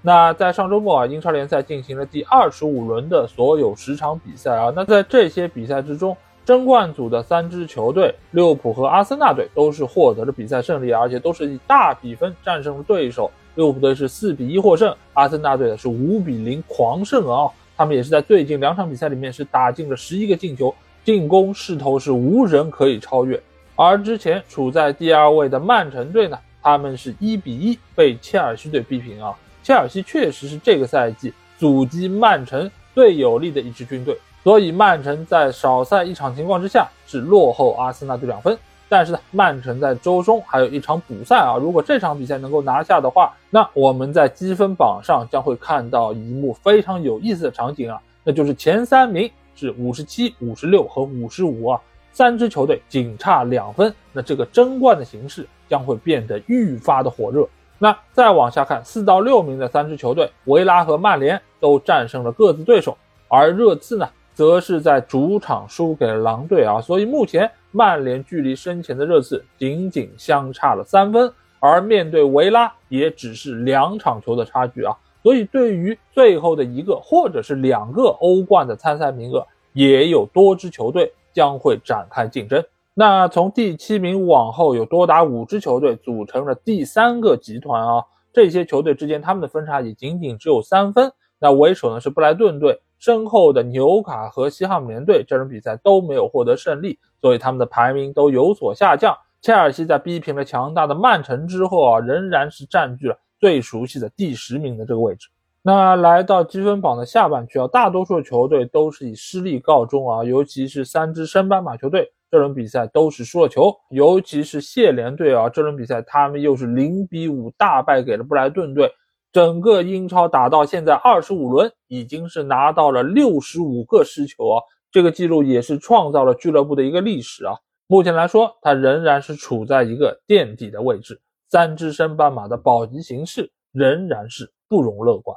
[0.00, 4.72] 那在上周末啊，英超联赛进行了第二十五轮的所有十场比赛啊。
[4.74, 13.30] 那在这些比赛之中，争冠组的三支球队利物浦和阿森纳队都是获得了比赛胜利，而且都是以大比分战胜了对手。
[13.56, 17.50] 利物浦队是四比一获胜，阿森纳队的是五比零狂胜啊。
[17.76, 20.72] 他们也是在最近两场比赛里面是打进了十一个进球，
[21.04, 23.40] 进攻势头是无人可以超越。
[23.74, 29.34] 而之前处在第二位的曼城队呢，他们是一比一被切尔西队逼平啊。
[29.68, 38.58] 切尔西确实是这个赛季阻击曼城最有力的一支军队，所以曼城在少赛一场情况之下是落后阿森纳队两分。
[38.88, 51.78] 但是呢，曼城在周中还有一场补赛啊，如果这场比赛能够拿下的话，那我们在积分榜上将会看到一幕非常有意思的场景啊，那就是前三名是五十七、五十六和五十五啊，
[52.14, 57.46] 三支球队仅差两分，那这个争冠的形势将会变得愈发的火热。
[57.78, 62.98] 那再往下看，四到六名的三支球队，维拉和曼联都战胜了各自对手，
[63.28, 66.80] 而热刺呢，则是在主场输给了狼队啊。
[66.80, 74.92] 所以目前曼联距离身前的热刺仅仅相差了三分，而面对维拉也只是两场球的差距啊。
[75.22, 82.64] 所以对于最后的一个或者是两个欧冠的参赛名额，也有多支球队将会展开竞争。
[83.00, 88.02] 那从第七名往后，有多达五支球队组成了第三个集团啊。
[88.32, 91.12] 这些球队之间，他们的分差也仅仅只有三分。
[91.38, 99.16] 那为首呢是布莱顿队，身后的纽卡和西汉姆联队，这场比赛都没有获得胜利，所以他们的排名都有所下降。
[99.40, 105.28] 切尔西在逼平了强大的曼城之后啊，仍然是占据了最熟悉的第十名的这个位置。
[105.62, 112.10] 那来到积分榜的下半区啊，大多数球队都是以失利告终啊，尤其是三支升班马球队。
[112.30, 118.92] 这轮比赛都是输了球，尤其是谢联队啊，这轮比赛他们又是零比五大败给了布莱顿队。
[119.30, 127.54] 整个英超打到现在二十五轮，已经是拿到了六十五个失球啊，这个记录也是创造了俱乐部的一个历史啊。
[127.86, 135.36] 目前来说，它仍然是处在一个垫底的位置，三只升班马的保级形势仍然是不容乐观。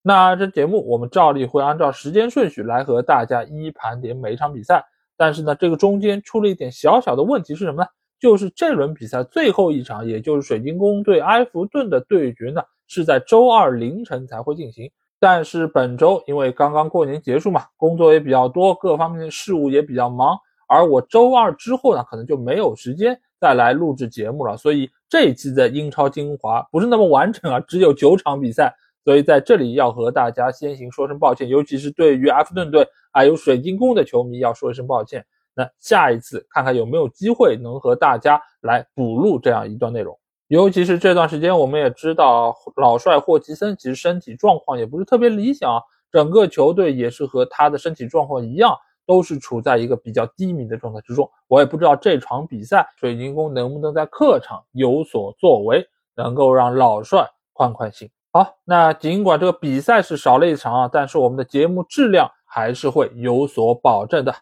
[0.00, 4.84] 那这节目我们照例会按照时间顺序来和大家一一盘点每一场比赛。
[5.16, 7.88] 但是呢，这个中间出了一点小小的问题是什么呢？
[8.20, 14.90] 就是这轮比赛最后一场，也就是水晶宫对埃弗顿的对决呢，是在周二凌晨才会进行。
[15.20, 20.38] 但是本周因为刚刚过年结束嘛，工作也比较多，各方面的事务也比较忙，
[20.68, 24.56] 而我周二之后呢，可能就没有时间再来录制节目了。
[24.56, 28.74] 所以这一期的英超精华不是那么完整啊，只有九场比赛。
[29.04, 35.24] 所以在这里要和大家先行说声抱歉，尤其是对于埃弗顿队还有水晶宫的球迷要说一声抱歉。
[35.54, 40.18] 那下一次看看有没有机会能和大家来补录这样一段内容。
[40.48, 48.76] 尤其是这段时间，我们也知道老帅霍奇森其实身体状况也不是特别理想，整个球队也是和他的身体状况一样，
[49.06, 51.30] 都是处在一个比较低迷的状态之中。
[51.46, 58.10] 我也不知道这场比赛水晶宫能不能在客场有所作为，能够让老帅宽宽心。
[58.36, 64.34] 好，那尽管这个比赛是少了一场啊，但是我们的节目质量还是会有所保证的。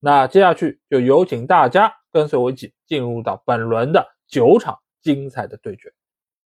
[0.00, 5.92] 那接下去就有请大家跟随我一起进入到本轮的九场精彩的对决。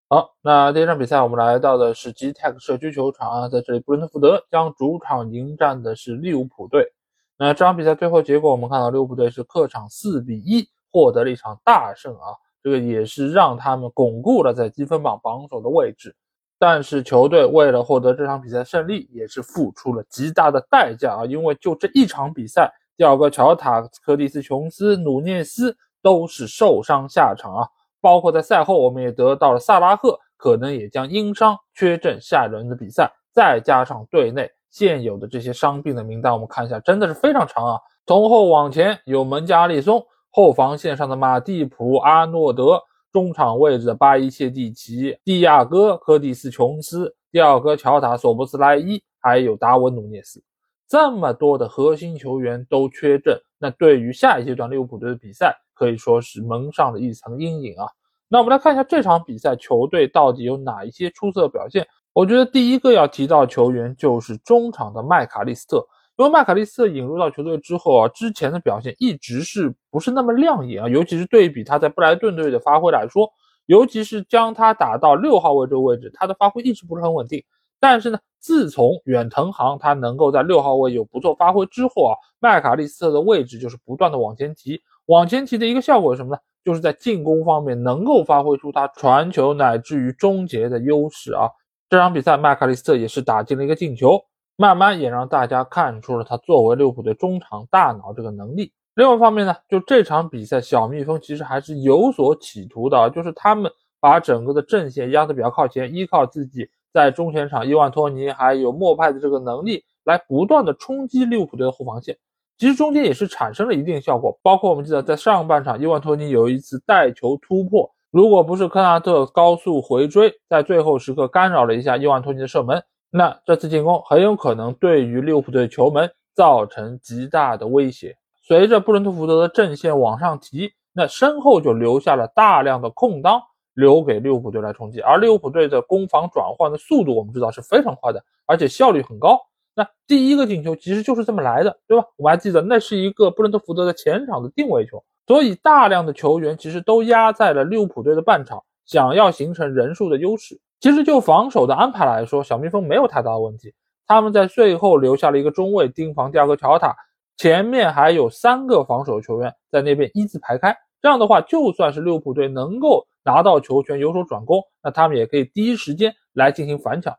[0.08, 6.92] 好，那第一场比赛我们来到的是 Gtech 社区球场啊，在这里布伦特福德将主场迎战的是利物浦队。
[7.38, 16.16] 那这场比赛最后结果我们看到利物浦队是客场四比一获得了一场大胜啊，这个也是让他们巩固了在积分榜榜首的位置。
[16.62, 21.26] 但是球队为了获得这场比赛胜利，也是付出了极大的代价啊！
[21.26, 27.68] 因为就这一场比赛，第二个乔塔、科蒂斯、琼斯、努涅斯都是受伤下场啊。
[28.02, 33.10] 包括在赛后，我们也得到了萨拉赫可能也将因伤缺阵下一轮的比赛。
[33.32, 37.80] 再加上队内现有的这些伤病的名单，我们看一下，真的是非常长啊！
[38.06, 42.82] 从后往前有门加利松，后防线上的马蒂普、阿诺德。
[43.12, 50.44] 中场位置的巴伊切蒂奇、蒂亚戈、科蒂斯、琼斯、第二个乔塔、索博斯莱伊，还有达文努涅斯，
[50.88, 57.88] 这么多的核心球员都缺阵，那对于下一阶段利物浦队的比赛可以说是蒙上了一层阴影啊。
[58.28, 61.88] 那我们来看一下这场比赛球队到底有哪一些出色表现。
[62.14, 65.84] 我觉得第一个要提到球员就是中场的麦卡利斯特，
[66.20, 70.90] 因为麦卡利斯特引入到球队之后啊，之前的表现一直是不是那么亮眼啊？
[70.90, 73.32] 尤其是对比他在布莱顿队的发挥来说，
[73.68, 77.42] 尤其是将他打到六号位这个位置，他的发挥一直不是很稳定。
[77.80, 86.42] 但是呢，自从远藤航他能够在六号位有不错发挥之后啊，麦卡利斯特的位置就是不断的往前提，往前提的一个效果是什么呢？
[86.66, 91.48] 就是在进攻方面能够发挥出他传球乃至于终结的优势啊。
[91.90, 94.22] 这场比赛麦卡利斯特也是打进了一个进球，
[94.60, 98.74] 慢慢也让大家看出了他作为利物浦队中场大脑这个能力。
[98.94, 103.72] 另外一方面呢，就这场比赛小蜜蜂其实还是有所企图的，就是他们
[104.02, 106.70] 把整个的阵线压得比较靠前，依靠自己。
[106.92, 112.18] 在中前场，伊万托尼还有莫派的这个能力来不断的冲击利物浦队的后防线，
[112.58, 114.38] 其实中间也是产生了一定效果。
[114.44, 128.16] 包括我们记得在上半场，伊万托尼有一次带球突破，如果不是科纳特高速回追，在最后时刻干扰了一下伊万托尼的射门，那这次进攻很有可能对于利物浦队球门造成极大的威胁。
[128.42, 133.42] 随着布伦特福德的阵线往上提，那身后就留下了大量的空当。
[133.76, 139.40] 留给利物浦队来冲击，而利物浦队的攻防转换的速度，我们知道是非常快的，而且效率很高。
[139.74, 142.06] 那第一个进球其实就是这么来的，对吧？
[142.18, 150.60] 我们还记得那是一个布伦特福德的前场的定位球，所以大量的球员其实都压在了利物浦队的半场，想要形成人数的优势。
[150.80, 153.74] 其实就防守的安排来说，小蜜蜂没有太大的问题，
[154.08, 156.96] 他们在最后留下了一个中卫盯防第二个乔塔，
[157.38, 160.76] 前面还有三个防守球员在那边一字排开。
[161.02, 167.16] 这样的话，就算是利物浦队能够拿到球权有所转攻，那他们也可以第一时间来进行反抢。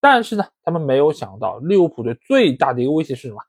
[0.00, 3.40] 但是呢，他们没有想到利物浦队最大的一个威胁是什么？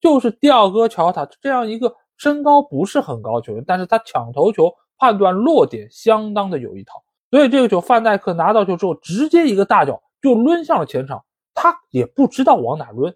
[0.00, 7.02] 就是第二个乔塔这样一个身高不是很高球员，但是他抢头球判断落点相当的有一套。
[7.32, 11.24] 所以这个球，范戴克拿到球之后，直接一个大脚就抡向了前场，
[11.54, 13.14] 他也不知道往哪抡，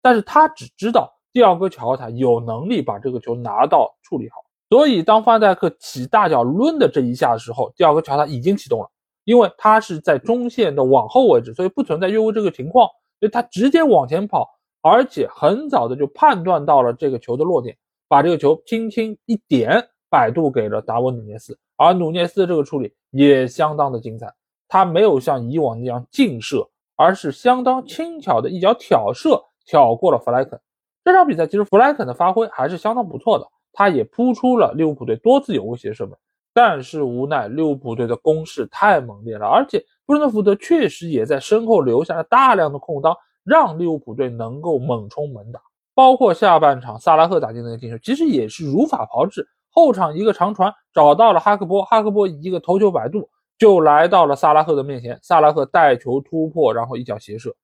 [0.00, 4.36] 但是他只知道第二个乔塔有能力把这个球拿到处理好。
[4.70, 8.88] 所以，当范戴克起大脚抡的这一下的时候，第二个乔塔已经启动了，
[9.24, 14.48] 因为他是在中线的往后位置，所以不存在越位这个情况，所以他直接往前跑，
[14.80, 17.76] 而且很早的就判断到了这个球的落点，
[18.06, 24.32] 把这个球轻轻一点百度给了达文努涅斯，而努涅斯的这个处理也相当的精彩，
[24.68, 30.60] 他没有像以往那样劲射，而是相当轻巧的一脚挑射挑过了弗莱肯。
[31.04, 33.46] 这场比赛其实弗莱肯的发挥还是相当不错的。
[33.78, 36.16] 他也扑出了利物浦队多次有威胁射门，
[36.54, 43.14] 但是无奈利物浦队的攻势太猛烈了，而且布伦特福德确实也在身后留下了大量的空当，
[43.44, 45.60] 让利物浦队能够猛冲猛打。
[45.94, 49.46] 包括下半场萨拉赫打进那个进球，其实也是如法炮制。
[49.76, 53.28] 后场一个长传找到了哈克波，哈克波一个头球摆渡
[53.58, 57.54] 就来到了萨拉赫的面前，萨拉赫带球突破，然后一脚斜射。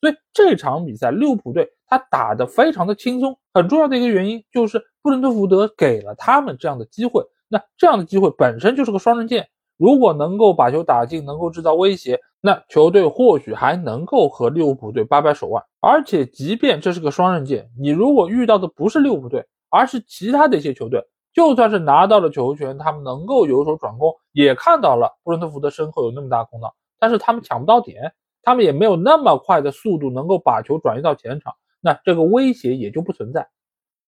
[0.00, 7.24] 所以这场比赛利物浦队他打得非常的轻松，很重要的一个原因就是布伦特福德给了他们这样的机会。
[7.48, 15.60] 那这样的机会本身就是个双刃剑，如果能够把球打进，能够制造威胁，那球队或许还能够和利物浦队掰掰手腕。
[15.80, 21.02] 而且，即便这是个双刃剑，你如果遇到的不是利物浦队，而是其他的一些球队，
[21.38, 28.12] 就算是拿到了球权，他们能够有所转攻，也看到了布伦特福德身后有那么大空档，但是他们抢不到点。
[28.42, 33.48] 他们也没有那么快的速度能够把球转移到前场，那这个威胁也就不存在。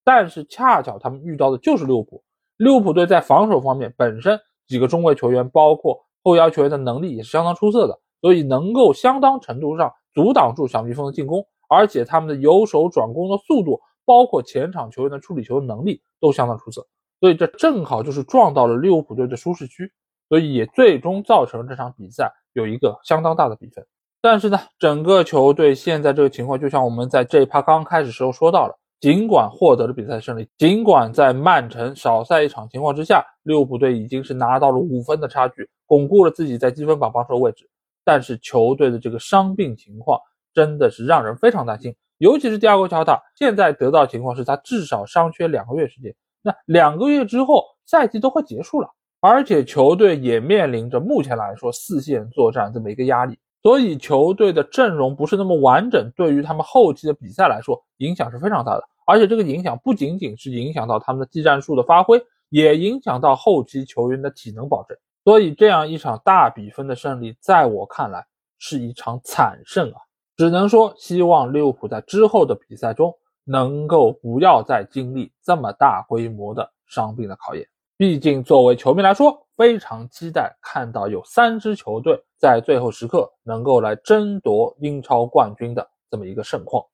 [0.03, 2.25] 但是恰巧他们遇到的就是利物浦，
[2.57, 16.89] 利物浦队在防守方面本身几个中卫球员，包括后腰球员的能力也是相当出色的，所以能够相当程度上阻挡住小蜜蜂的进攻，而且他们的由守转攻的速度，包括前场球员的处理球能力都相当出色，
[17.21, 19.93] 所以这正好就是撞到了利物浦队的舒适区，
[20.29, 23.87] 所以也最终造成这场比赛有一个相当大的比分。
[24.23, 37.69] 但是呢，整个球队现在这个情况，就像我们在这一趴刚开始时候说到了，尽管获得了比赛胜利，尽管在曼城少赛一场情况之下，利物浦队已经是拿到了五分的差距，巩固了自己在积分榜榜首位置。
[38.05, 40.19] 但是球队的这个伤病情况
[40.53, 48.89] 真的是让人非常担心，尤其是第二个乔塔，现在得到的情况是他至少伤缺两个月时间，那两个月之后赛季都快结束了，
[49.21, 53.39] 而且球队也面临着目前来说四线作战这么一个压力。
[53.63, 58.83] 所以球队的阵容不是那么完整，对于他们后期的比赛来说，影响是非常大的。
[59.07, 64.97] 而且这个影响不仅仅是影响到他们的技战术的发挥，也影响到后期球员的体能保证。
[65.25, 68.25] 所以这样一场大比分的胜利，在我看来
[68.59, 70.01] 是一场惨胜啊！
[70.39, 73.15] 只能说希望利物浦在之后的比赛中
[73.51, 77.67] 能够不要再经历这么大规模的伤病的考验。
[77.97, 86.85] 毕竟作为球迷来说，非常期待看到有三支球队在最后时刻能够来争夺英超冠军的这么一个盛况。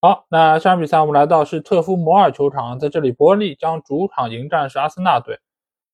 [0.00, 5.38] 好，那下场比赛我们来到是特夫摩尔球场，在这里伯恩利将主场迎战是阿森纳队。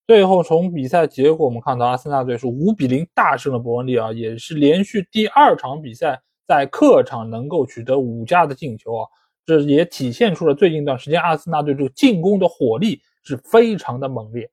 [0.06, 9.08] 最后从比赛结果我们看到，阿森纳队是五比零大胜了伯恩利啊，也是连续第二场比赛在客场能够取得五加的进球啊，
[9.46, 14.50] 这也体现出了最近一段时间阿森纳队这个进攻的火力是非常的猛烈。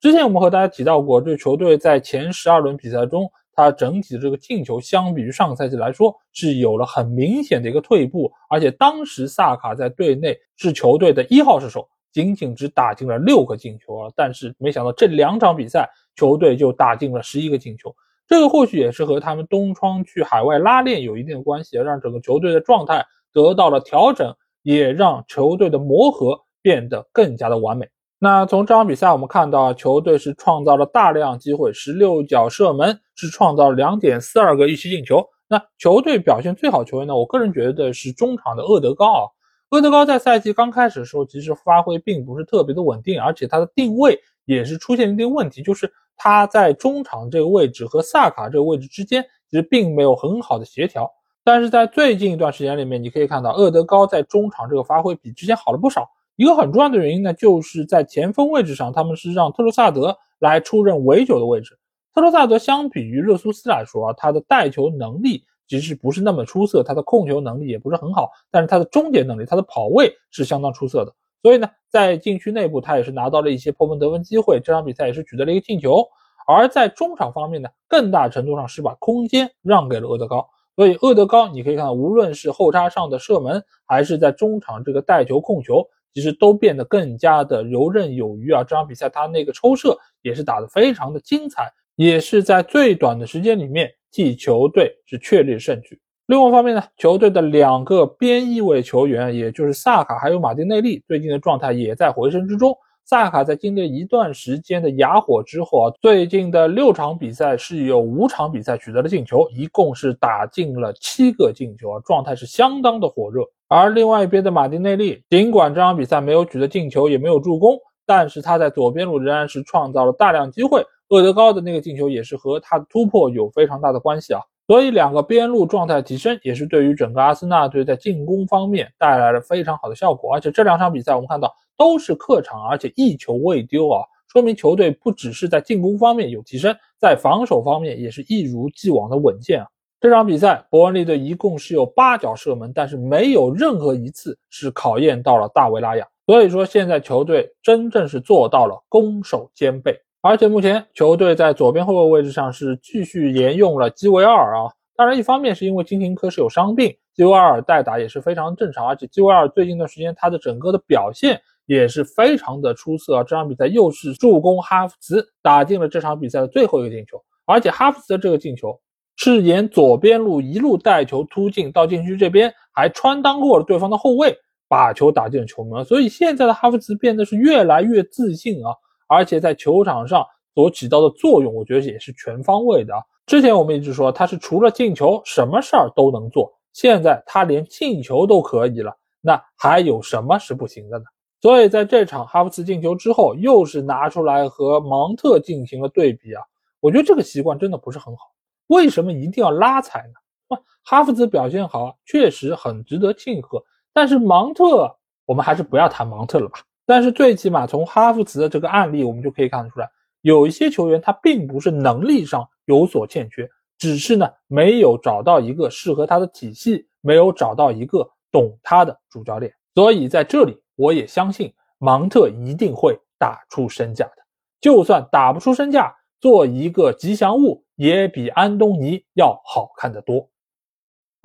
[0.00, 3.30] 之前我们和大家提到过，这球队在前十二轮比赛中。
[3.56, 14.12] 它整体的这个进球相比于上个赛季来说是有了很明显的一个退步，而且当时萨卡在队内是球队的一号射手，仅仅只打进了六个进球啊！
[14.16, 17.94] 但是没想到这两场比赛球队就打进了十一个进球，
[18.26, 27.86] 这个或许也是和他们东窗去海外拉练有一定的关系，让整个球队的状态得到了调整，也让球队的磨合变得更加的完美。
[28.18, 35.22] 那从这场比赛我们看到，球队是创造了大量机会，十六脚射门是创造了两点四二个预期进球。
[35.46, 37.14] 那球队表现最好球员呢？
[37.14, 39.28] 我个人觉得是中场的厄德高啊。
[39.70, 51.10] 厄德高在赛季刚开始的时候，其实发挥并不是特别的稳定，而且他的定位也是出现一定问题，就是他在中场这个位置和萨卡这个位置之间其实并没有很好的协调。
[51.44, 56.10] 但是在最近一段时间里面，你可以看到厄德高在中场这个发挥比之前好了不少。
[56.36, 61.78] 一个很重要的原因呢，就是在前锋位置上，他们是让特罗萨德来出任围九的位置。
[62.14, 71.14] 特罗萨德相比于热苏斯来说啊，他的带球能力其实不是那么出色，他的控球能力也不是很好，但是他的终结能力，他的跑位是相当出色的。
[71.42, 76.02] 所以呢，在禁区内部，他也是拿到了一些破门得分机会，这场比赛也是取得了一个进球。
[76.46, 80.48] 而在中场方面呢，更大程度上是把空间让给了厄德高。
[80.76, 85.84] 所以厄德高，你可以看到，无论是后插上的射门，还是在中场这个带球控球。
[86.12, 88.62] 其实都变得更加的游刃有余啊！
[88.62, 95.98] 这场比赛他那个抽射也是打得非常的精彩，也是在最短的时间里面替球队是确立胜局。
[96.26, 102.72] 另外一方面呢，球队的两个边翼位球员，也就是萨卡还有马丁内利，最近的状态也在回升之中。
[103.06, 113.42] 萨卡在经历一段时间的哑火之后啊，最近的六场比赛是有五场比赛取得了进球，一共是打进了七个进球啊，状态是相当的火热。
[113.68, 120.82] 而另外一边的马丁内利，尽管这场比赛没有取得进球，也没有助攻，但是他在左边路仍然是创造了大量机会。
[121.10, 124.40] 厄德高的那个进球也是和他的突破有非常大的关系啊。
[124.66, 130.32] 所以两个边路状态提升，也是对于整个阿森纳队在进攻方面带来了非常好的效果。
[130.32, 134.00] 而且这两场比赛我们看到都是客场，而且一球未丢啊，
[134.32, 139.66] 说明球队不只是在进攻方面有提升，在防守方面也是一如既往的稳健啊。
[140.00, 146.06] 这场比赛伯恩利队一共是有八脚射门，但是没有任何一次是考验到了大卫拉亚。
[146.26, 149.98] 所以说现在球队真正是做到了攻守兼备。
[150.26, 158.88] 而且目前球队在左边后卫位置上是继续沿用了基维尔啊，当然一方面是因为金廷科是有伤病，基维尔代打也是非常正常。
[158.88, 168.80] 而且基维尔最近一段时间他的整个的表现也是非常的出色啊，这场比赛又是助攻哈弗茨打进了这场比赛的最后一个进球，而且哈弗茨的这个进球
[169.16, 174.34] 是沿左边路一路带球突进到禁区这边，还穿裆过了对方的后卫，
[174.70, 175.84] 把球打进了球门。
[175.84, 178.72] 所以现在的哈弗茨变得是越来越自信啊。
[179.06, 183.02] 而且在球场上所起到的作用，我觉得也是全方位的啊。
[183.26, 191.04] 之前我们一直说他是除了进球什么事儿都能做，现在他连进球都可以了，那还有什么是不行的呢？
[191.40, 196.42] 所以在这场哈弗茨进球之后，又是拿出来和芒特进行了对比啊。
[196.80, 198.22] 我觉得这个习惯真的不是很好。
[198.66, 200.58] 为什么一定要拉踩呢？
[200.82, 203.62] 哈弗茨表现好，确实很值得庆贺。
[203.92, 206.58] 但是芒特，我们还是不要谈芒特了吧。
[206.86, 213.48] 但是最起码从哈弗茨的这个案例，我们就可以看得出来，有一些球员他并不是能力上有所欠缺，
[213.78, 219.52] 只是呢没有找到一个适合他的体系，没有找到一个懂他的主教练。
[219.74, 224.22] 所以在这里，我也相信芒特一定会打出身价的。
[224.60, 230.28] 就算打不出身价，做一个吉祥物也比安东尼要好看得多。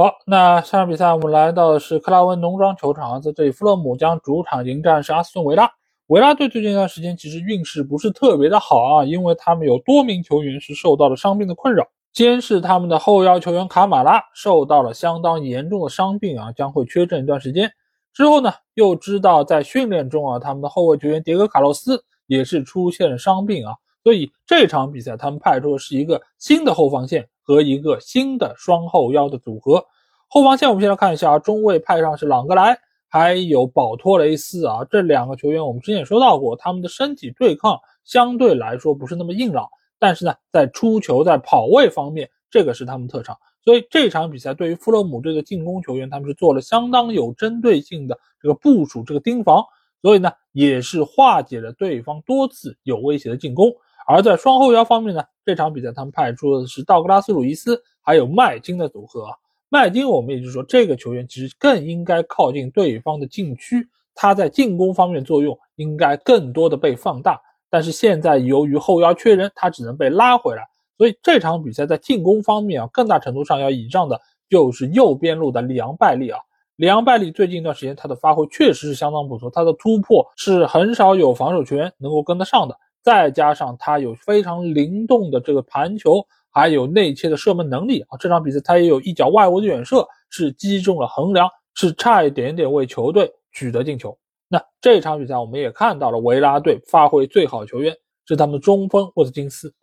[0.02, 5.70] 好，那下场比赛我们来到的是克拉文农庄球场，在这里，弗勒姆将主场迎战是阿斯顿维拉。
[6.08, 11.86] 维拉队最近一段时间其实运势不是特别的好啊，因为他们有多名球员是受到了伤病的困扰。
[12.14, 17.70] 先是他们的后腰球员卡马拉受到了相当严重的伤病啊，将会缺阵一段时间。
[18.14, 27.28] 之后呢，又知道在训练中啊，他们的后卫球员迭戈卡洛斯也是出现了伤病啊，所以这场比赛他们派出的是一个新的后防线。
[27.42, 29.84] 和一个新的双后腰的组合，
[30.28, 32.78] 后防线我们先来看一下，中卫派上是朗格莱，
[33.08, 49.64] 还有保托雷斯啊，这两个球员我们之前也说到过，他们的身体对抗相对来说不是那么硬朗，但是呢，在出球在跑位方面，这个是他们特长，所以这场比赛对于富勒姆队的进攻球员，他们是做了相当有针对性的这个部署，这个盯防，
[50.04, 53.74] 所以呢，也是化解了对方多次有威胁的进攻。
[54.08, 59.28] 而在双后腰方面呢，这场比赛他们派出的是道格拉斯·鲁伊斯还有麦金的组合。
[59.70, 67.40] 麦金，我们也就是说这个球员其实更应该靠近对方的禁区，他在进攻方面作用应该更多的被放大。
[67.70, 70.64] 但是现在由于后腰缺人，他只能被拉回来。
[70.98, 76.40] 所以这场比赛在进攻方面啊，更大程度上要倚仗的就是右边路的里昂·拜利啊。
[76.78, 82.76] 里昂·拜利最近一段时间他的发挥确实是相当不错，他的突破是很少有防守球员能够跟得上的。
[83.02, 88.18] 再加上他有非常灵动的这个盘球，还有内切的射门能力啊！
[88.20, 94.18] 这场比赛他也有一脚外围的远射，是击中了横梁，是差一点点为球队取得进球。
[94.48, 99.74] 那这场比赛我们也看到了维拉队发挥最好球员是他们的中锋沃特金斯。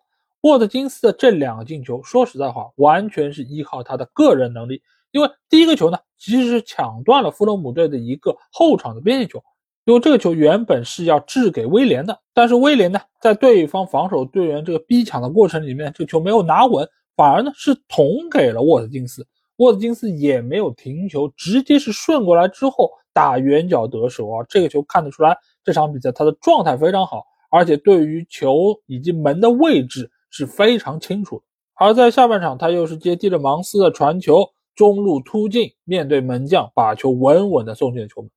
[0.42, 4.82] 沃特金斯的这两个进球，说实在话，完全是依靠他的个人能力。
[5.10, 9.42] 因为第一个球呢，其实是抢断了弗洛姆队的一个后场的边线球。
[9.86, 19.24] 因为这个球原本是要掷给威廉的，但是威廉呢，在对方防守队员这个逼抢的过程里面，这个球没有拿稳，反而呢是捅给了沃特金斯。
[19.58, 24.44] 沃特金斯也没有停球，直接是顺过来之后打圆角得手啊！
[24.48, 31.40] 这个球看得出来，这场比赛他的状态非常好，而且对于球以及门的位置是非常清楚。
[31.76, 38.30] 而在下半场，他又是接替了芒斯的传球，中路突进，面对门将，把球稳稳的送进了球门。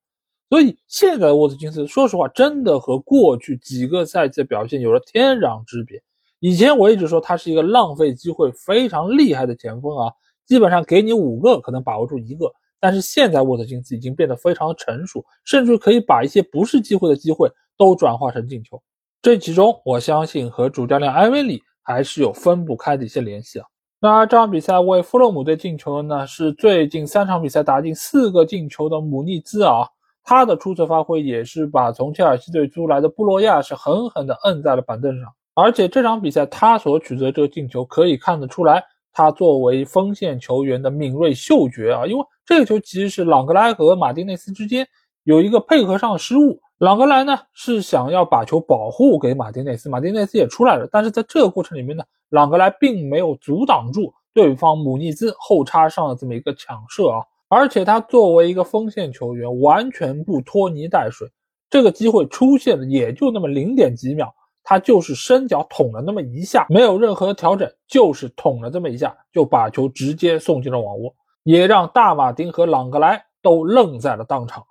[0.50, 6.02] 所以现在的沃特金斯，说实话，真的和过去几个赛季的表现有了天壤之别。
[6.40, 10.12] 以前我一直说他是一个浪费机会非常厉害的前锋啊，
[10.48, 12.52] 基本上给你五个可能把握住一个。
[12.80, 18.82] 但是现在沃特金斯已经变得非常成熟，甚至可以把一些不是机会的机会都转化成进球。
[19.22, 23.68] 这其中，我相信和主教练埃维里还是有分不开的一些联系啊。
[24.00, 29.86] 那这场比赛为弗洛姆队进球呢，是最近三场比赛打进四个进球的姆尼兹啊。
[30.24, 44.88] 他的出色发挥也是把从切尔西队租来的布洛亚是狠狠地摁在了板凳上，而且这场比赛他所取得这个进球可以看得出来，他作为锋线球员的敏锐嗅觉啊，因为这个球其实是朗格莱和马丁内斯之间
[45.24, 57.20] 有一个配合上的失误，朗格莱呢是想要把球保护给马丁内斯，马丁内斯也出来了，但是在这个过程里面呢，朗格莱并没有阻挡住对方姆尼兹后插上的这么一个抢射啊。
[57.50, 61.28] 而且他作为一个锋线球员，完全不拖泥带水。
[61.70, 64.34] 这个机会出现的，也就那么零点几秒，
[64.64, 74.64] 他就是伸脚捅了那么一下，没有任何调整，就是捅了这么一下，就把球直接送进了网窝，也让大马丁和朗格莱都愣在了当场。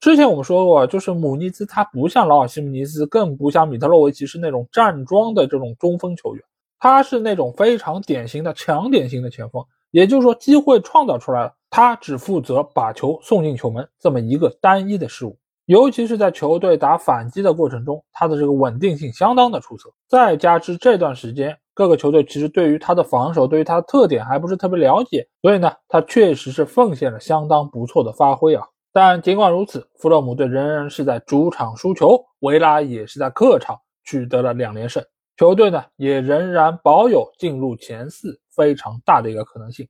[0.00, 6.44] 之前我们说过，就是姆尼兹他不像劳尔·西姆尼斯，更不像米特洛维奇是那种站桩的这种中锋球员，
[6.78, 9.64] 他是那种非常典型的强点型的前锋。
[9.90, 15.38] 也就是说，机会创造出来了，他只负责把球送进球门这么一个单一的事物。
[15.66, 19.92] 尤其是在球队打反击的过程中，他的这个稳定性相当的出色。
[20.08, 28.66] 再加之这段时间各个球队其实对于他的防守、对于他的特点还不是特别了解，所以呢，他确实是奉献了相当不错的发挥啊。
[28.94, 35.04] 但尽管如此，弗洛姆队仍然是在主场输球，维拉也是在客场取得了两连胜，
[35.38, 38.38] 球队呢也仍然保有进入前四。
[38.58, 39.86] 非常大的一个可能性，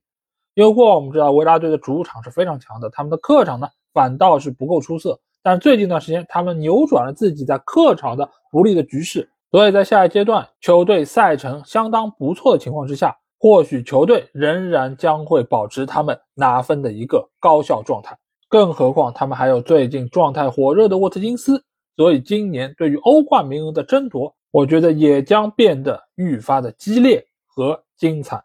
[0.53, 5.19] 因为过我们知道维拉队的主场是非常强的，他们的客场呢反倒是不够出色。
[5.41, 18.15] 但最近一段时间，他们扭转了自己在客场的不利的局势，所以在下一阶段球队赛程相当不错的情况之下，或许球队仍然将会保持他们拿分的一个高效状态。
[18.49, 21.63] 更何况他们还有最近状态火热的沃特金斯，
[21.95, 28.43] 所以今年对于欧冠名额的争夺，我觉得也将变得愈发的激烈和精彩。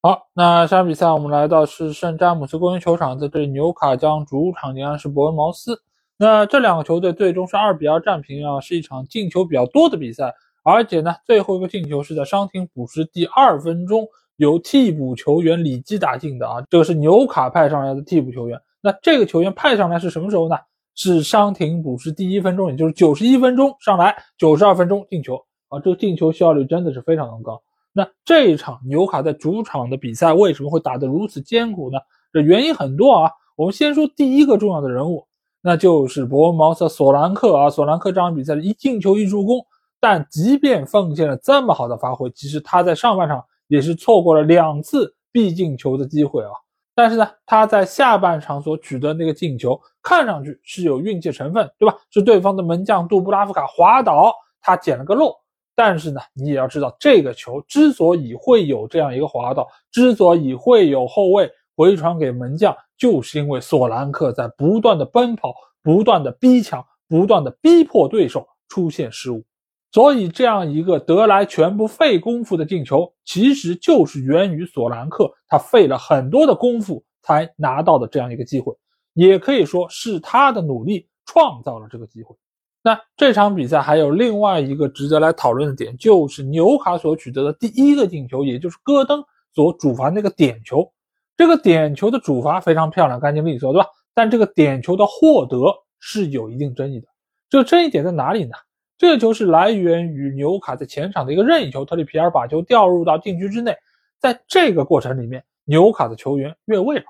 [0.00, 5.82] 好，那下场比赛我们来到是圣詹姆斯公园球场，在这里纽卡将主场迎战是伯恩茅斯。
[6.16, 10.34] 那这两个球队最终是二比二战平啊，是一场进球比较多的比赛。
[10.62, 18.60] 而且呢，最后一个进球是在伤停补时第二分钟由替补球员里基打进的啊，这个是纽卡派上来的替补球员。
[18.80, 20.56] 那这个球员派上来是什么时候呢？
[20.98, 25.36] 是伤停补时第一分钟，也就是九十一分钟上来，九十二分钟进球
[25.68, 27.62] 啊，这个进球效率真的是非常的高。
[27.92, 31.98] 那这一场纽卡在主场的比赛为什么会打得如此艰苦呢？
[32.32, 33.30] 这原因很多啊。
[33.54, 35.24] 我们先说第一个重要的人物，
[35.60, 37.70] 那就是伯恩茅斯索兰克啊。
[37.70, 39.64] 索兰克这场比赛一进球一助攻，
[40.00, 46.50] 但即便奉献了这么好的发挥，其实他在上半场也是错过了两次必进球的机会啊。
[46.98, 51.96] 但是呢，他在下半场所取得那个进球，看上去是有运气成分，对吧？
[52.10, 55.32] 是对方的门将杜布拉夫卡滑倒，他捡了个漏。
[55.76, 69.44] 但是呢，你也要知道，这个球之所以会有这样一个滑道，之所以会有后卫回传给门将，就是因为索兰克在不断的奔跑、不断的逼抢、不断的逼迫对手出现失误。
[69.90, 78.74] 所以，这样一个得来全不费功夫的进球，其实就是源于索兰克他费了很多的功夫才拿到的这样一个机会，
[79.14, 82.36] 也可以说是他的努力创造了这个机会。
[82.82, 89.24] 那这场比赛还有另外一个值得来讨论的点，就是纽卡所取得的第一个进球，也就是戈登
[89.54, 90.90] 所主罚那个点球。
[91.36, 93.88] 这个点球的主罚非常漂亮、干净利索，对吧？
[94.12, 97.08] 但这个点球的获得是有一定争议的。
[97.48, 98.52] 这个争议点在哪里呢？
[98.98, 103.76] 这个球是来源于纽卡在前场的一个任意球，特里皮尔把球掉入到禁区之内，
[104.18, 107.04] 在这个过程里面，纽卡的球员越位了，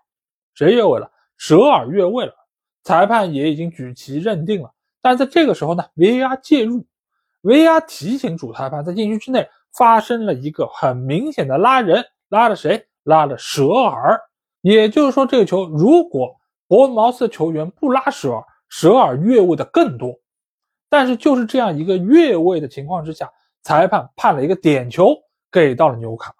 [0.54, 1.10] 谁越位了？
[1.38, 2.34] 舍尔越位了，
[2.82, 4.70] 裁判也已经举旗认定了。
[5.00, 6.84] 但在这个时候呢，VAR 介入
[7.42, 12.86] ，VAR 提醒主裁判，在禁区之内发生了一个很明显的拉人，拉了谁？
[13.04, 14.20] 拉了舍尔。
[14.60, 20.18] 也就是说，这个球如果伯恩茅斯的球员不拉舍尔，舍尔越位的更多。
[20.88, 23.30] 但是就是这样一个越位的情况之下，
[23.62, 25.14] 裁判判了一个点球
[25.50, 26.34] 给到了纽卡。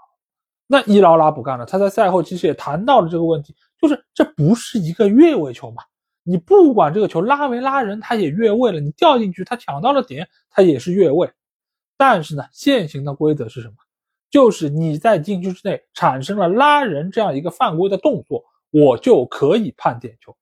[0.67, 5.83] 那伊劳拉不干了，他在赛后其实也谈到了这个问题，就是这不是一个越位球嘛？
[6.23, 8.81] 你不管这个球拉没拉人，他也越位了。
[8.81, 11.31] 你掉进去，他抢到了点，他也是越位。
[11.97, 13.75] 但是呢，现行的规则是什么？
[14.31, 20.37] 就是你在禁区之内产生了拉人这样一个犯规的动作，我就可以判点球。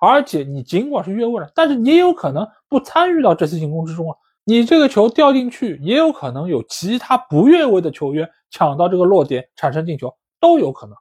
[0.00, 4.16] 而且你尽管是越位了，但是你也有可能不参与到这次进攻之中啊。
[4.44, 10.96] 你这个球掉进去，也有可能有其他不越位的球员抢到这个落点产生进球，都有可能。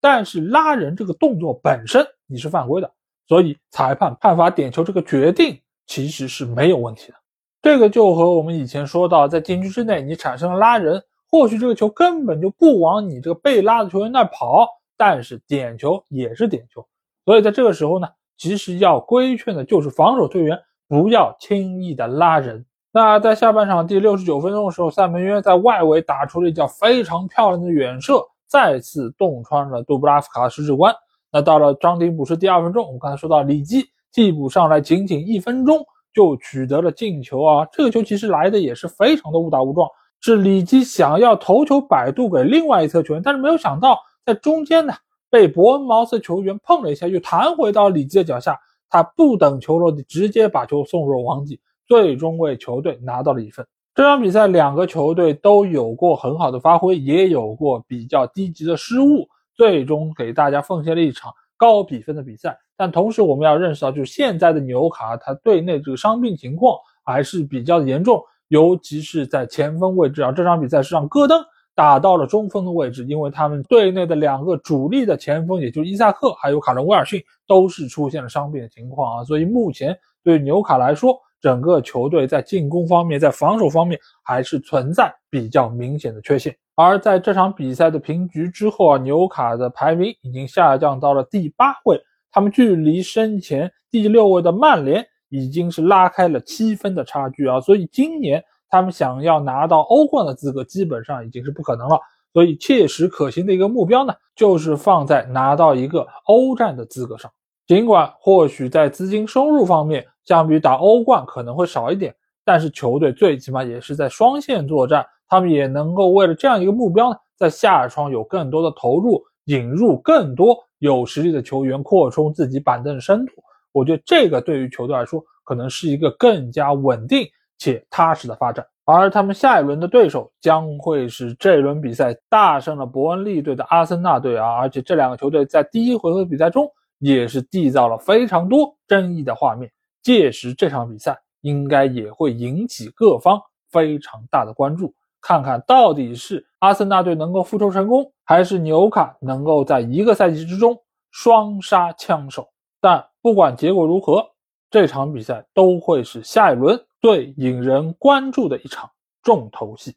[0.00, 2.92] 但是拉人这个动作本身你是犯规的，
[3.28, 7.14] 所以裁判判罚点球这个决定其实是没有问题的。
[7.62, 16.84] 这个就和我们以前说到，在禁区之内你产生了拉人，或许这个球根本就不往你这个被拉的球员那跑，但是点球也是点球。
[17.24, 18.08] 所以在这个时候呢。
[18.38, 22.64] 其实要规劝的就是防守队员不要轻易的拉人。
[22.90, 30.94] 那在下半场第六十九分钟的时候，塞门约在外围打出了一脚非常漂亮的远射，再次洞穿了杜布拉夫卡的十指关。
[31.30, 37.66] 那到了张丁补时第二分钟，我们刚才说到里基替补上来，仅仅一分钟就取得了进球啊！
[37.70, 39.86] 这个球其实来的也是非常的误打误撞，
[40.20, 44.94] 是里基想要头球摆渡给另外一侧球员，但是没有想到在中间呢。
[45.30, 48.58] 被伯恩茅斯球员碰了一下，又弹回到里基的脚下。
[48.90, 53.66] 他不等球落地，直接把球送入网底，最终为球队拿到了一分。
[53.94, 62.58] 这场比赛，两个球队都有过很好的发挥，也有过比较低级的失误，最终给大家奉献了一场高比分的比赛。
[62.78, 70.32] 但同时，我们要认识到，就是现在的纽卡，他队内这个伤病情况还是比较严重，尤其是在前锋位置啊。
[70.32, 71.44] 这场比赛是让戈登。
[71.78, 79.24] 打到了中锋的位置，因为他们队内的两个主力的前锋，也就是伊萨克还有卡伦威尔逊，都是出现了伤病的情况啊。
[79.24, 86.52] 所以目前对纽卡来说，整个球队在进攻方面、在防守方面还是存在比较明显的缺陷。
[86.74, 91.96] 而在这场比赛的平局之后啊，纽卡的排名已经下降到了第八位，
[92.32, 97.60] 他们距离身前第六位的曼联已经是拉开了七分的差距啊。
[97.60, 98.42] 所以今年。
[98.68, 101.98] 他们想要拿到欧冠的资格，基本上已经是不可能了。
[102.32, 107.30] 所以，切实可行的一个目标呢，就是放在拿到一个欧战的资格上。
[107.66, 123.32] 尽管或许在资金收入方面，相比打欧冠可能会少一点，但是球队最起码也是在双线作战，他们也能够为了这样一个目标呢，在下窗有更多的投入，引入更多有实力的球员，扩充自己板凳深度。
[123.72, 127.26] 我觉得这个对于球队来说，可能是一个更加稳定。
[127.58, 134.54] 且踏实的发展，而他们下一轮的对手将会是这轮比赛大胜了伯恩利队的阿森纳队啊！
[134.54, 139.70] 而且这两个球队在第一回合比赛中也是缔造了非常多争议的画面，
[140.02, 143.40] 届时这场比赛应该也会引起各方
[143.70, 150.76] 非常大的关注，看看到底是阿森纳队能够复仇成功，还是纽卡能够在一个赛季之中
[151.10, 152.48] 双杀枪手。
[152.80, 154.24] 但不管结果如何，
[154.70, 156.80] 这场比赛都会是下一轮。
[157.00, 158.90] 最引人关注的一场
[159.22, 159.94] 重头戏。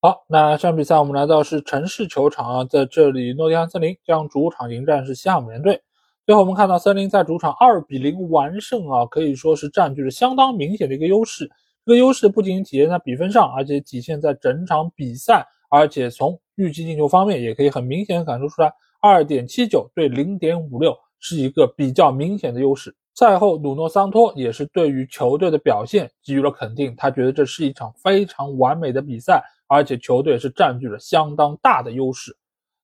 [0.00, 5.82] 好，那这场比赛我们来到是城市球场啊，在这里，诺丁汉森林将主场迎战是西汉姆联队。
[6.24, 11.50] 最后我们看到森林在主场二比零完胜啊，可以说是占据了相当明显的一个优势。
[11.84, 22.96] 这个优势不仅体现在比分上，而且体现在整场比赛，而且从预期进球方面也可以很明显感受出来，二点七九对零点五六是一个比较明显的优势。
[23.18, 32.36] 赛后，努诺桑托也是对于球队的表现给予了肯定，他觉得这是一场非常完美的比赛，而且球队是占据了相当大的优势。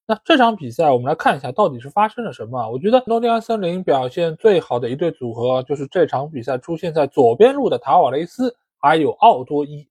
[0.06, 2.70] 那这场比赛，我们来看一下到底是发生了什么。
[2.70, 9.86] 我觉得诺丁汉森林表现最好的一对组合，就是这场比赛出现在左边路的塔瓦雷斯还有奥多伊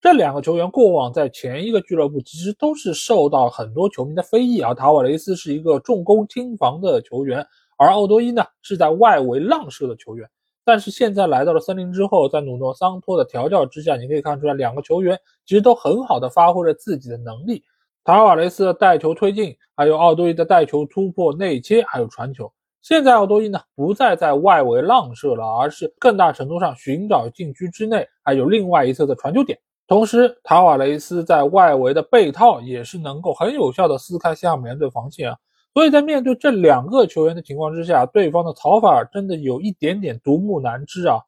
[0.00, 0.68] 这两个球员。
[0.72, 4.74] 过往在前一个俱乐部其实都是受到很多球迷的非议啊。
[4.74, 7.46] 塔瓦雷斯是一个重攻轻防的球员。
[7.76, 10.28] 而奥多伊呢，是在外围浪射的球员，
[10.64, 17.62] 但是现在来到了森林之后，在努诺桑托的调教之下，你可以看出来，两个球员其实都很好的发挥了自己的能力。
[18.04, 22.52] 塔瓦雷斯的带球推进，还有奥多伊的带球突破、内切，还有传球。
[22.82, 29.58] 现在奥多伊呢，不再在外围浪射了，而是更大程度上寻找禁区之内还有另外一侧的传球点。
[29.86, 35.36] 同时，塔瓦雷斯在外围的背套也是能够很有效的撕开西汉姆联队防线啊。
[35.74, 41.18] 所以在面对这两个球员的情况之下，对方的曹法尔真的有一点点独木难支啊。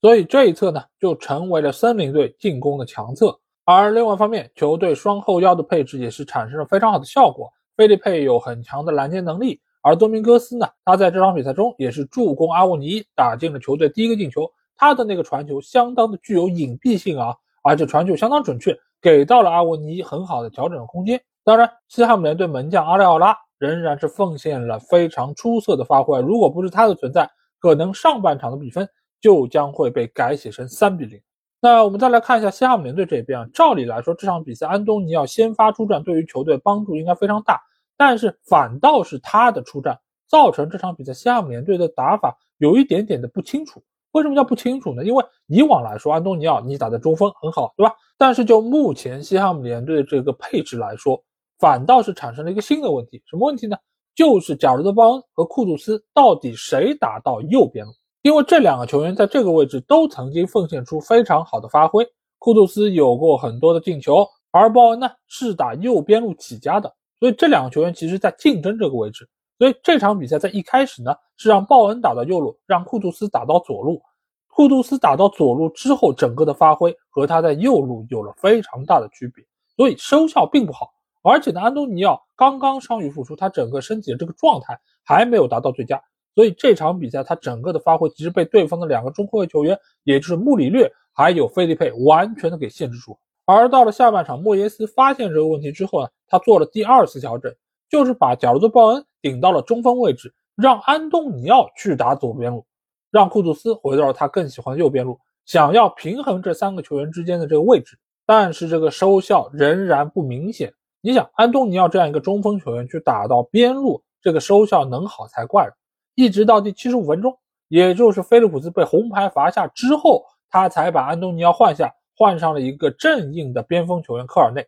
[0.00, 3.38] 所以这一侧呢，就成为了森林队进攻的强侧。
[3.66, 7.52] 而另外一方面，球队双后腰的配置也是产生了非常好的效果。
[7.76, 14.50] 菲利佩有很强的拦截能力，而多明戈斯呢，他在这场比赛中也是助攻阿沃尼打进了球队第一个进球。
[14.76, 21.20] 他的那个传球相当的具有隐蔽性啊，而且传球相当准确，给到了阿沃尼很好的调整空间。
[21.44, 23.36] 当然，西汉姆联队门将阿里奥拉。
[23.60, 26.18] 仍然是奉献了非常出色的发挥。
[26.20, 28.88] 如果不是他的存在，可能上半场的比分
[29.20, 31.20] 就将会被改写成三比零。
[31.60, 33.50] 那我们再来看一下西汉姆联队这边。
[33.52, 37.60] 照理来说，这场比赛安东尼奥先发出战，对于球队帮助应该非常大。
[37.98, 43.82] 但是反倒是他的出战，造成这场比赛西汉姆联队的打法有一点点的不清楚。
[44.12, 45.04] 为什么叫不清楚呢？
[45.04, 47.94] 因为以往来说，安东尼奥你打的中锋很好，对吧？
[48.16, 51.22] 但是就目前西汉姆联队的这个配置来说，
[51.60, 53.76] 反倒是产生了一个新的问题，什么问题呢？
[54.16, 57.92] 就是贾罗德·鲍恩和库杜斯到底谁打到右边路？
[58.22, 62.06] 因为这两个球员在这个位置都曾经奉献出非常好的发挥。
[62.38, 69.28] 库杜斯有过很多的进球，而鲍恩呢是打右边路起家的，所以这两个球员其实在竞争这个位置。
[69.58, 74.00] 所以这场比赛在一开始呢是让鲍恩打到右路，让库杜斯打到左路。
[74.48, 79.44] 库杜斯打到左路之后，整个的发挥和他在右路有了非常大的区别，
[79.76, 80.90] 所以收效并不好。
[81.22, 86.02] 而且呢，安东尼奥刚刚伤愈复出，他整个身体的这个状态还没有达到最佳，
[86.34, 93.18] 所以这场比赛他整个的发挥其实被对方的两个中后卫球员，也就是穆里略还有菲利佩完全的给限制住。
[93.44, 97.52] 而到了下半场，莫耶斯发现这个问题之后呢，他做了第二次调整，
[97.90, 102.64] 就是把贾罗德·鲍恩顶到了中锋位置，让安东尼奥去打左边路，
[103.10, 110.72] 让库杜斯回到了他更喜欢右边路，想要平衡这三个球员之间的这个位置，但是这个收效仍然不明显。
[111.02, 115.66] 你想，安东尼奥这样一个中锋球员去打到边路，这个收效能好才怪。
[116.14, 117.34] 一直到第七十五分钟，
[117.68, 124.66] 也就是菲利普斯被红牌罚下之后，他才把安东尼奥换下，换上了一个正印的边锋球员科尔内。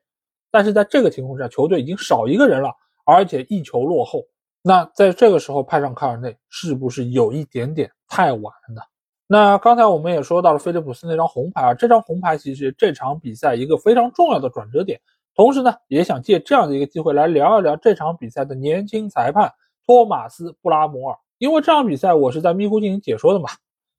[0.50, 4.22] 但是在这个情况下，球队已经少一个人了，而且一球落后。
[4.62, 8.80] 那在这个时候派上科尔内，是不是有一点点太晚了呢？
[9.26, 14.98] 那刚才我们也说到了菲利普斯那张红牌啊，这张红牌其实这场比赛一个非常重要的转折点。
[15.34, 19.52] 同时呢，也想借这样的一个机会来聊一聊这场比赛的年轻裁判
[19.86, 21.18] 托马斯·布拉摩尔。
[21.38, 23.48] 因为这场比赛我是在咪咕进行解说的嘛，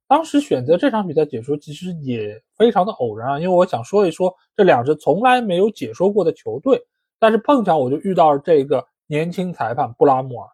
[0.08, 6.82] 当时选择这场比赛解说其实也非常的偶然啊，因为我想说一说这两支从来没有解说过的球队，
[7.20, 10.50] 但是碰巧我就遇到了这个年轻裁判布拉摩尔。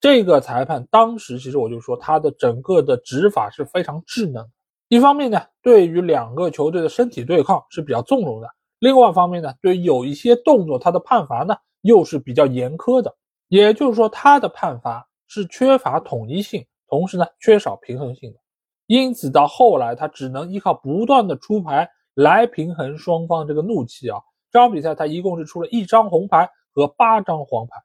[0.00, 4.44] 这个裁判当时其实我就说他的整个的执法是非常智能，
[4.88, 8.48] 一方面呢，对于两个球队的身体对抗是比较纵容的。
[8.82, 13.14] 另外一方面呢，对有一些动作，他的判罚呢又是比较严苛的，
[13.46, 18.40] 也就是说，他的判罚是缺乏统一性，同时呢缺少平衡性的。
[18.88, 24.18] 因此到后来，他只能依靠不断的出牌来平衡双方这个怒气啊。
[24.50, 27.76] 这场比赛他一共是出了一张红牌和八张黄牌，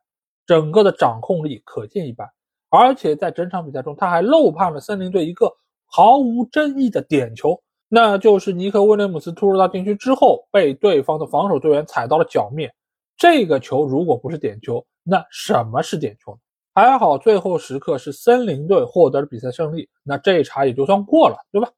[0.48, 2.28] 整个的掌控力可见一斑。
[2.70, 5.54] 而且在整场比赛中，他还漏判了森林队一个
[5.86, 7.62] 毫无争议的点球。
[7.90, 12.74] 那就是尼克威廉姆斯突入到禁区之后，被对方的防守队员踩到了脚面。
[13.16, 16.38] 这个球如果不是点球，那什么是点球？
[16.74, 21.70] 还好最后时刻是森林队获得了比赛胜利，那这一茬也就算过了，对吧？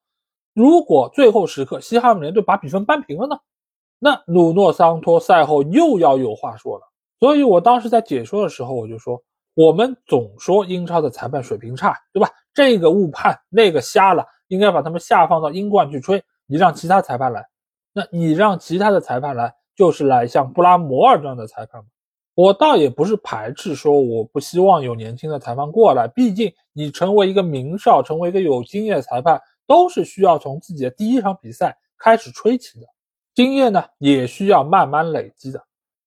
[0.53, 3.37] 如果最后时刻西汉姆联队把比分扳平了呢？
[3.99, 6.83] 那鲁诺桑托赛后又要有话说了。
[7.19, 9.21] 所以我当时在解说的时候，我就说，
[9.53, 12.29] 我们总说英超的裁判水平差，对吧？
[12.53, 14.25] 这个误判，那个瞎了。
[14.49, 17.47] 应该把他们下放到英冠去吹，你让其他裁判来，
[17.93, 21.81] 那你让其他的裁判来，就是来像布拉摩尔这样的裁判？
[22.35, 32.88] 我倒也不是排斥说我不希望有年轻的裁判过来，毕竟你成为一个名哨，成为一个有经验的裁判，都是需要从自己的第一场比赛开始吹起的，
[33.35, 35.62] 经验呢也需要慢慢累积的。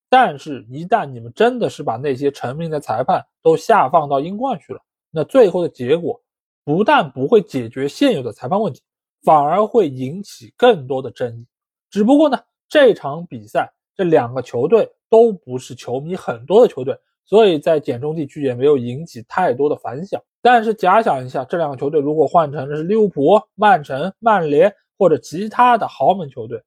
[0.08, 6.20] 但是，一旦你们真的是把那些成名的裁判都下放到英冠去了，那最后的结果
[6.64, 8.80] 不但不会解决现有的裁判问题，
[9.22, 11.46] 反而会引起更多的争议。
[11.90, 14.90] 只不过呢，这场比赛这两个球队。
[15.12, 16.96] 都不是球迷很多的球队，
[17.26, 20.18] 所以在简中地区也没有引起太多的反响。
[20.40, 26.62] 但是假想一下，这两个球队如果换成的是利物浦、曼城、曼联或者其他的豪门球队，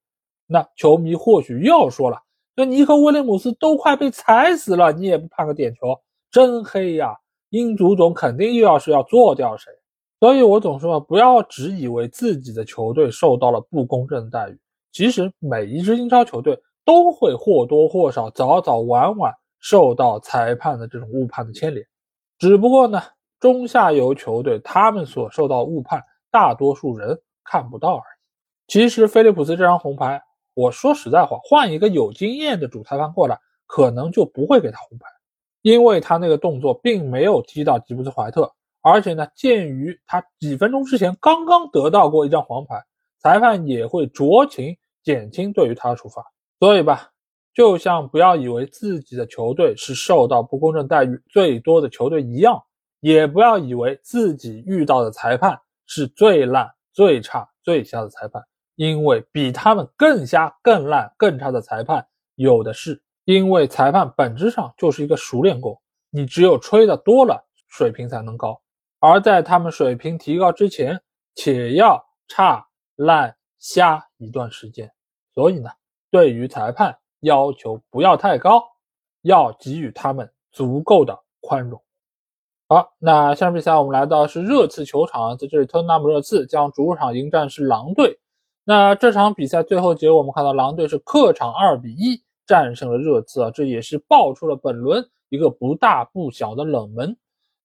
[0.46, 2.22] 那球迷或许又要说了：
[2.56, 7.16] 那尼克威廉姆斯都快被踩死了，你也不判个点球，真黑呀！
[7.50, 9.74] 英足总肯定又要是要做掉谁。
[10.26, 14.58] 所以我总说，不要只以为自己的球队受到了不公正的待遇，
[14.92, 16.60] 其实每一支英超球队。
[16.88, 21.84] 都会或多或少、早早晚晚受到裁判的这种误判的牵连，
[22.38, 23.02] 只不过呢，
[23.40, 28.72] 中下游球队他们所受到误判，大多数人看不到而已。
[28.72, 30.22] 其实，菲利普斯这张红牌，
[30.54, 33.36] 我说实在话，换一个有经验的主裁判过来，
[33.66, 35.08] 可能就不会给他红牌，
[35.64, 38.54] 因为他那个动作并没有踢到吉布斯怀特，
[38.88, 42.76] 而且呢，鉴于他几分钟之前刚刚得到过一张黄牌，
[43.18, 46.24] 裁判也会酌情减轻对于他的处罚。
[46.60, 47.10] 所以吧，
[47.52, 52.62] 就像不要以为自己的球队是受到不公正待遇最多的球队一样，
[53.00, 58.44] 也不要以为自己遇到的裁判是最烂、最差、最瞎的裁判，
[58.76, 63.02] 因为比他们更瞎、更烂、更差的裁判有的是。
[63.24, 65.76] 因为裁判本质上就是一个熟练工，
[66.12, 68.62] 你只有吹的多了，水平才能高。
[69.06, 71.00] 而在他们水平提高之前，
[71.36, 74.92] 且要差、烂、瞎一段时间。
[75.34, 75.70] 所以呢。
[76.12, 78.64] 对于裁判要求不要太高，
[79.24, 81.82] 要给予他们足够的宽容。
[82.70, 88.18] 好，那下面比赛我们来到是热刺球场，在这里，特纳姆热刺将主场迎战是狼队。
[88.64, 97.18] 那这场比赛最后结果，我们看到狼队是客场二比一战胜了热刺啊，这也是爆出了本轮一个不大不小的冷门。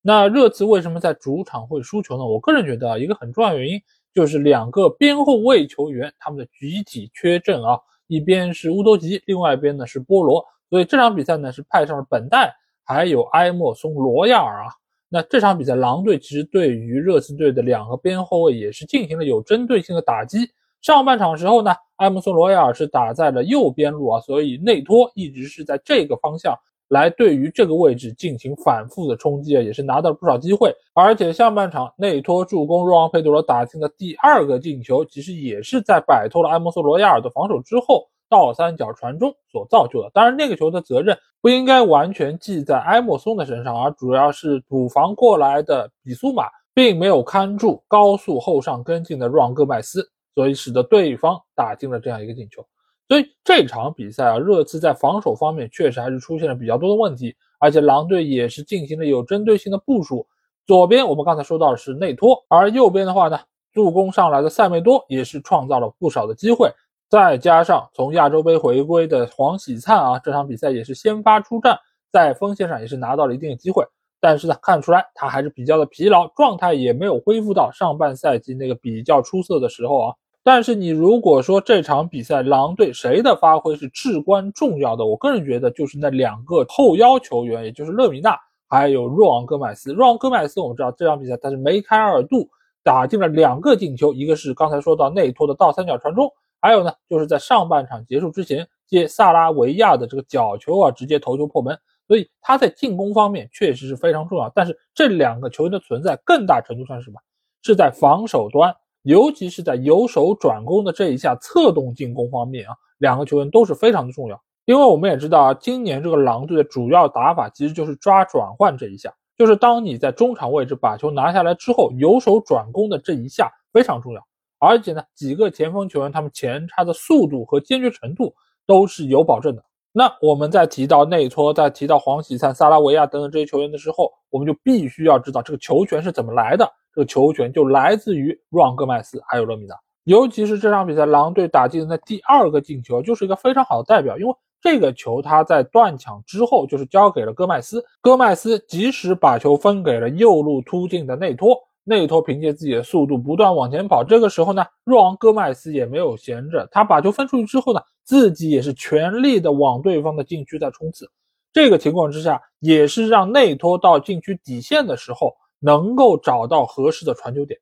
[0.02, 2.24] 那热刺为什么在主场会输球呢？
[2.24, 3.80] 我个人觉得啊一个很重要原因
[4.14, 7.78] 就是两个边后卫球员他们的集体缺阵啊。
[8.06, 14.72] 一边是乌多吉，另外一边呢是波罗，所以这场比赛呢是派上了本代，还有埃莫松、罗亚尔啊。
[15.08, 20.38] 那这场比赛，狼队其实对于热刺队的两个边后卫也是进行了有针对性的打击。
[20.82, 26.52] 上半场时候呢，埃莫松、罗亚尔是打在了右边路啊，所以内托一直是在这个方向。
[26.90, 30.74] 来对于这个位置进行反复的冲击啊，也是拿到了不少机会。
[30.92, 40.10] 而且下半场内托助攻若昂佩德罗打进的第二个进球，其实也是在摆脱了埃莫斯罗亚尔的防守之后，倒三角传中所造就的。
[40.12, 52.66] 当然，那个球的责任不应该完全记在埃莫松的身上，而主要是补防过来的比苏马并没有看住高速后上跟进的若昂戈麦斯，所以使得对方打进了这样一个进球。
[53.10, 60.28] 所以这场比赛啊，热刺在防守方面确实还是出现了比较多的问题，而且狼队也是进行了有针对性的部署。
[60.64, 63.40] 左边我们刚才说到的是内托，而右边的话呢，
[63.72, 66.70] 助攻上来的塞梅多也是创造了不少的机会。
[67.08, 71.76] 再加上从亚洲杯回归的黄喜灿啊，这场比赛也是先发出战，
[72.12, 73.84] 在锋线上也是拿到了一定的机会。
[74.20, 80.14] 但是呢，看出来他还是比较的疲劳，状态也没有恢复到上半赛季那个比较出色的时候啊。
[80.42, 89.92] 但是你如果说这场比赛狼队谁的发挥是至关重要的，我个人觉得就是那两个后腰球员，也就是勒米纳还有若昂戈麦斯。
[89.92, 92.48] 若昂戈麦斯我们知道这场比赛他是梅开二度，
[92.82, 101.78] 打进了两个进球，一个是刚才说到内托的倒三角传中，还有呢就是在上半场结束之前接萨拉维亚的这个角球啊，直接头球破门。
[102.08, 104.50] 所以他在进攻方面确实是非常重要。
[104.54, 107.20] 但是这两个球员的存在更大程度上是什么？
[107.62, 108.74] 是在防守端。
[109.02, 114.40] 尤其是在由守转攻的这一下策动进攻方面啊，两个球员都是非常的重要。
[114.66, 124.20] 因为我们也知道啊，今年这个狼队的主要打法其实就是抓转换这一下，就是当你在中场位置把球拿下来之后，由守转攻的这一下非常重要。
[124.58, 128.34] 而且呢，几个前锋球员他们前插的速度和坚决程度
[128.66, 129.64] 都是有保证的。
[129.92, 136.70] 那我们在提到内托，在提到黄喜灿、萨拉维亚等等这些球员的时候，我们就必须要知道这个球权是怎么来的。
[136.94, 144.18] 这个球权就来自于若昂戈麦斯还有勒米达，尤其是这场比赛狼队打进的第二个进球，就是一个非常好的代表。
[144.18, 154.04] 因为这个球他在断抢之后就是交给了戈麦斯，戈麦斯及时把球分给了右路突进的内托，内托凭借自己的速度不断往前跑。
[154.04, 161.10] 这个时候呢，若昂戈麦斯也没有闲着，他把球分出去之后呢，自己也是全力的往对方的禁区在冲刺。
[161.52, 167.60] 这个情况之下，也是让内托到禁区底线的时候能够找到合适的传球点，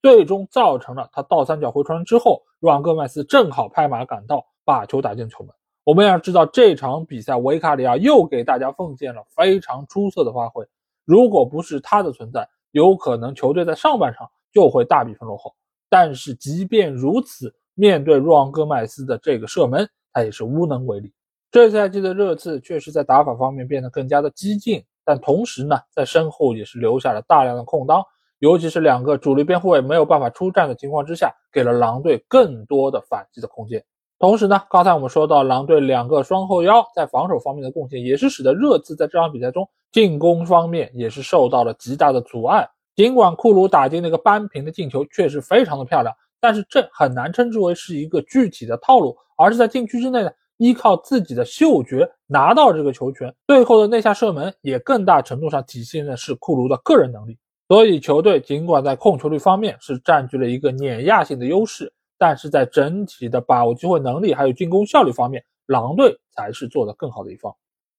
[0.00, 5.54] 最终造成了他倒三角回传之后，若昂戈麦斯正好拍马赶到，把球打进球门。
[5.84, 10.64] 我们要知道，这场比赛维卡里奥又给大家奉献了非常出色的发挥。
[11.04, 15.54] 如果不是他的存在，有可能球队在上半场就会大比分落后。
[15.88, 21.12] 但是即便如此，面对若昂戈麦斯的这个射门，他也是无能为力。
[21.50, 28.00] 这赛季的热刺确实在打法方面变得更加的激进，但同时呢，在身后也是留下了大量的空当，
[28.38, 33.84] 尤其是两个主力边后卫没有办法出战的情况之下，给了狼队更多的反击的空间。
[34.20, 42.68] 同时呢，刚才我们说到狼队两个双后腰在防守方面的贡献，也是使得热刺在这场比赛中进攻方面也是受到了极大的阻碍。
[42.94, 50.30] 尽管库鲁打进那个扳平的进球确实非常的漂亮，但是这很难称之为是一个具体的套路，而是在禁区之内呢。
[50.60, 57.38] 依靠自己的嗅觉拿到这个球权，最后的那下射门也更大程度上体现的是库卢的个人能力。
[57.66, 67.50] 所以球队尽管在控球率方面是占据了一个碾压性的优势，但是在整体的把握机会能力还有进攻效率方面，狼队才是做得更好的一方。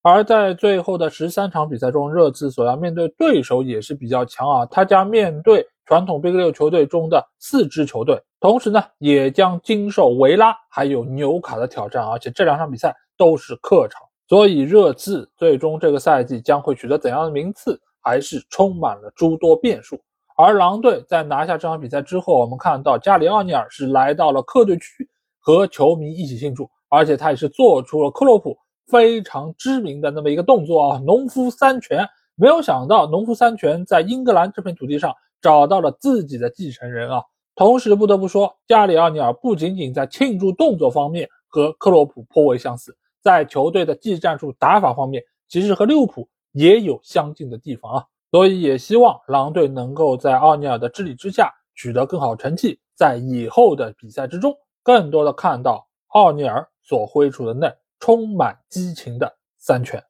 [0.01, 5.67] 而在最后的十三场比赛中，热刺所要面对对手也是比较强啊，他将面对。
[5.83, 19.99] 传统 Big 六球队中的四支球队，同时呢，也将经受维拉还有纽卡的挑战，而且这两场比赛都是客场，所以热刺最终这个赛季将会取得怎样的名次，还是充满了诸多变数。
[20.37, 25.09] 而狼队在拿下这场比赛之后，我们看到加里奥尼尔是来到了客队区
[25.41, 28.57] 和球迷一起庆祝，而且他也是做出了克洛普
[28.87, 32.07] 非常知名的那么一个动作啊，农夫三拳。
[32.35, 35.13] 没有想到，农夫三拳在英格兰这片土地上。
[35.43, 37.23] 找到了自己的继承人啊！
[37.55, 48.05] 同时不得不说，加里奥尼尔不仅仅在庆祝动作方面和克洛普颇为相似，在球队的技战术打法方面，其实和利物浦也有相近的地方啊！
[48.29, 60.03] 所以也希望狼队能够在奥尼尔的治理之下取得更好成绩，在以后的比赛之中，更多的看到奥尼尔所挥出的那充满激情的三拳。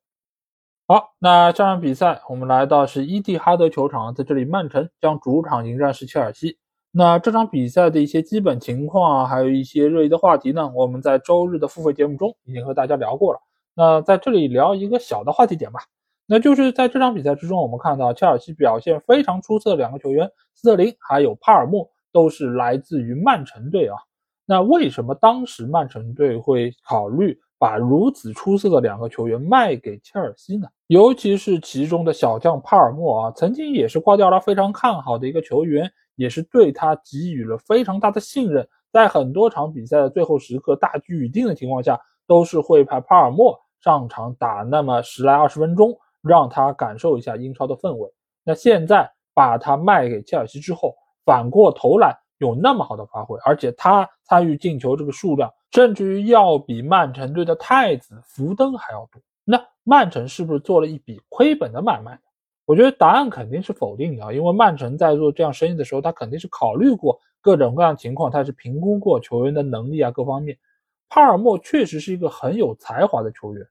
[0.87, 6.57] 好，那这场比赛我们来到是伊蒂哈德球场，在这里曼城将主场迎战是切尔西。
[6.91, 13.39] 那这场比赛的一些基本情况啊，还有一些热议的话题呢，我们在周日的付费节目中已经和大家聊过了。
[13.73, 15.79] 那在这里聊一个小的话题点吧，
[16.25, 23.97] 那就是在这场比赛之中，我们看到切尔西表现非常出色的两个球员斯特林还有帕尔默都是来自于曼城队啊。
[24.45, 27.39] 那为什么当时曼城队会考虑？
[27.61, 30.67] 把如此出色的两个球员卖给切尔西呢？
[30.87, 38.67] 尤其是其中的小将帕尔默啊，曾经也是瓜迪奥拉非常看好的一个球员，也是对他给予了非常大的信任。
[38.91, 48.11] 在很多场比赛的最后时刻，大局已定的情况下，都是会派帕尔默上场打那么十来二十分钟，让他感受一下英超的氛围。
[48.43, 55.49] 那现在把他卖给切尔西之后，反过头来有那么好的发挥，而且他参与进球这个数量。
[55.71, 62.19] 甚至于要比曼城队的太子福登还要多，那曼城是不是做了一笔亏本的买卖？
[62.65, 70.57] 我觉得答案肯定是否定的啊，因为曼城在做这样生意的时候，他肯定是考虑过各种各样情况，他是评估过球员的能力啊各方面。
[71.07, 73.65] 帕尔默确实是一个很有才华的球员，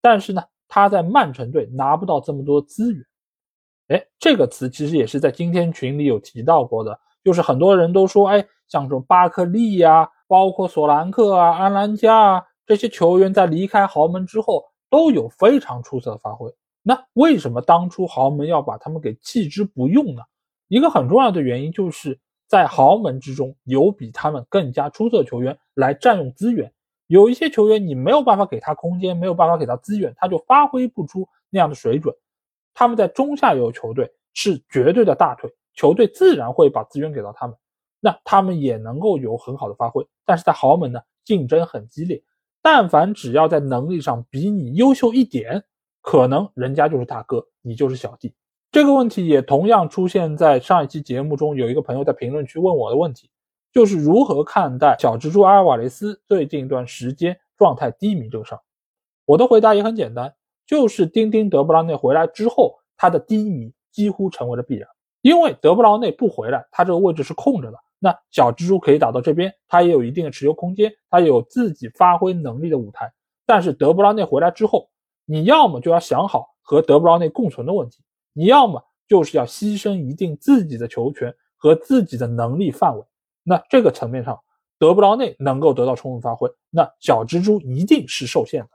[0.00, 3.04] 但是呢，他在曼城队拿不到这么多资源。
[3.88, 10.08] 哎，这个词其实也是在今天群里有提到过的，就是很多人都说，哎，像这种巴克利呀。
[10.28, 16.52] 包括索兰克啊、安兰加啊这些球员在离开豪门之后都有非常出色的发挥。
[16.82, 20.22] 那为什么当初豪门要把他们给弃之不用呢？
[20.66, 22.18] 一个很重要的原因就是
[22.48, 26.72] 在豪门之中有比他们更加出色的球员来占用资源。
[27.06, 32.12] 有一些球员你没有办法给他空间，没有办法给他资源，他就发挥不出那样的水准。
[32.74, 37.56] 他们在中下游球队是绝对的大腿，球队自然会把资源给到他们。
[38.00, 42.22] 那他们也能够有很好的发挥，但是在豪门呢，竞争很激烈。
[42.60, 45.62] 但凡只要在能力上比你优秀一点，
[46.02, 48.34] 可能人家就是大哥，你就是小弟。
[48.72, 53.30] 这个问题也同样出现在上一期节目中，有一个朋友在评论区问我的问题，
[53.72, 58.60] 就是如何看待小蜘蛛阿尔瓦雷斯最近一段时间状态低迷这个事儿。
[59.24, 60.34] 我的回答也很简单，
[60.66, 64.88] 就是丁丁德布劳内回来之后，他的低迷几乎成为了必然，
[65.26, 67.76] 因为德布劳内不回来，他这个位置是空着的。
[67.98, 73.12] 那小蜘蛛可以打到这边，他也有一定的持球空间，他有自己发挥能力的舞台。
[73.44, 74.88] 但是德布劳内回来之后，
[75.24, 78.04] 你要么就要想好和德布劳内共存的问题，
[78.34, 83.02] 你要么就是要牺牲一定自己的球权和自己的能力范围。
[83.42, 84.40] 那这个层面上，
[84.78, 88.70] 德布劳内能够得到充分发挥，那小蜘蛛一定是受限的。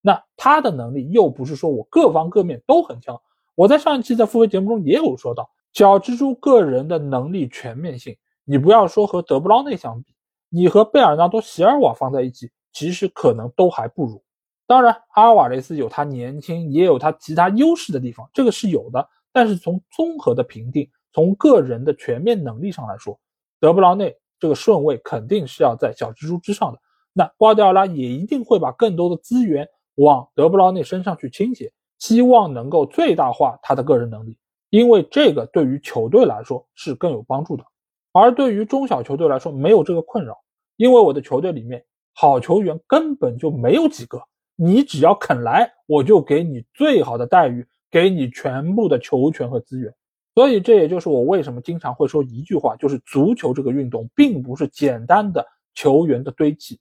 [0.00, 3.22] 那他的能力又不是说我各方各面都很强。
[3.54, 10.14] 我在上一期在付费节目中也有说到，小蜘蛛个人的能力全面性，你不要说和德布劳内相比，
[10.50, 14.22] 你和贝尔纳多·席尔瓦放在一起，其实可能都还不如。
[14.66, 19.08] 当然，阿尔瓦雷斯有他年轻，也有他其他优势的地方，这个是有的。
[19.32, 23.18] 但是从综合的评定，从个人的全面能力上来说，
[23.58, 26.78] 德布劳内这个顺位肯定是要在小蜘蛛之上的。
[27.14, 29.66] 那瓜迪奥拉也一定会把更多的资源
[29.96, 34.36] 往德布劳内身上去倾斜，希望能够最大化他的个人能力，
[34.72, 37.64] 因为这个对于球队来说是更有帮助的。
[38.10, 40.34] 而对于中小球队来说，没有这个困扰，
[40.76, 44.18] 因为我的球队里面好球员根本就没有几个，
[44.56, 49.94] 你只要肯来，我就给你最好的待遇，给你全部的球权和资源。
[50.34, 56.80] 所以这也就是我为什么经常会说一句话，就是足球这个运动并不是简单的球员的堆砌。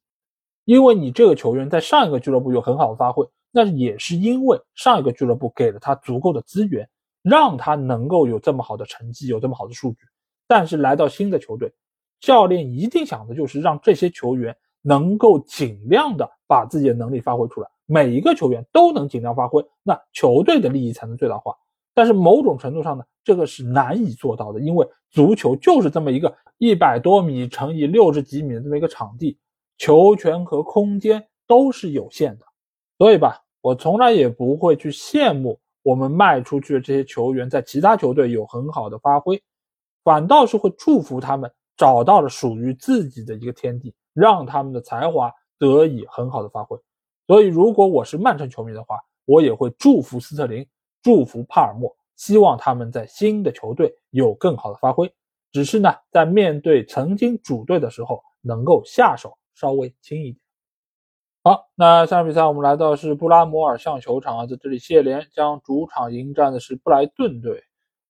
[0.63, 6.87] 因为你这个球员在上一个俱乐部有很好的发挥，那也是因为上一个俱乐部给了他足够的资源，
[7.21, 9.99] 让他能够有这么好的成绩，有这么好的数据。
[10.47, 11.71] 但是来到新的球队，
[12.19, 21.55] 教练一定想的就是让这些球员能够尽量的把自己的能力发挥出来，每一个球员都能尽量发挥，那球队的利益才能最大化。
[21.93, 29.37] 但是某种程度上呢，这个是难以做到的，因为足球就是这么一个一百多米乘以六十几米的这么一个场地。
[29.77, 32.45] 球权和空间都是有限的，
[32.99, 39.41] 所以吧，我从来也不会去羡慕我们卖出去的这些球员在其他球队有很好的发挥，
[40.03, 46.77] 反倒是会祝福他们找到了属于自己的一个天地，让他们的才华得以很好的发挥。
[47.27, 50.67] 所以，如果我是曼城球迷的话，我也会祝福斯特林，
[51.01, 55.11] 祝福帕尔默，希望他们在新的球队有更好的发挥。
[55.51, 59.37] 只是呢，在面对曾经主队的时候，能够下手。
[59.53, 60.40] 稍微轻一点。
[61.43, 67.63] 好，那下场比赛我们来到是布拉摩尔象球场啊，在这里谢联将主场迎战的是布莱顿队。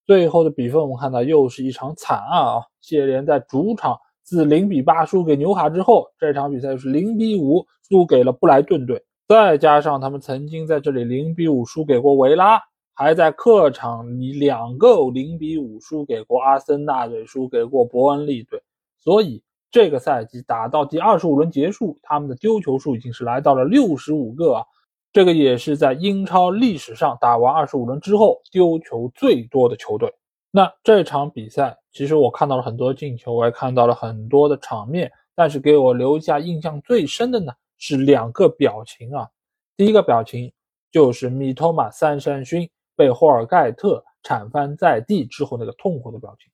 [0.06, 2.62] 最后的比分我们看到又是一场惨案啊！
[2.82, 9.02] 谢联在主场自零比八输给纽卡之后，这场比赛是零比五输给了布莱顿队。
[9.30, 12.62] 再加上他们曾经在这里零比五输给过维拉，
[12.94, 18.62] 还在客场以两个零比五输给过阿森纳队，输给过伯恩利队，
[18.98, 19.42] 所以。
[19.72, 24.66] 这个赛季打到第二十五轮结束，他们的丢球数已经是来到了六十五个啊！
[25.14, 30.14] 这个也是在英超历史上打完二十五轮之后丢球最多的球队。
[30.52, 39.30] 那这场比赛，其实我看到了很多进球，我也看到了很多的场面，但是给我留下印象最深的呢是两个表情啊！
[39.78, 40.52] 第一个表情
[40.92, 46.51] 就是米托马三山勋被霍尔盖特铲翻在地之后那个痛苦的表情。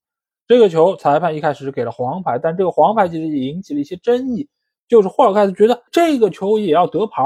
[0.48, 4.48] 这个球裁判一开始是给了黄牌，但这个黄牌其实也引起了一些争议，
[4.88, 7.22] 就是霍尔盖特觉得这个球也要得牌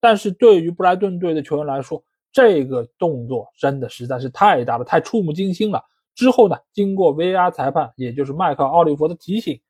[0.00, 2.02] 但是对于布莱顿队的球员来说，
[2.32, 5.82] 这个动作真的实在是太大了，太触目惊心了。
[6.14, 9.60] 之后呢，经过 VR 裁判，也就是麦克奥利弗的提醒，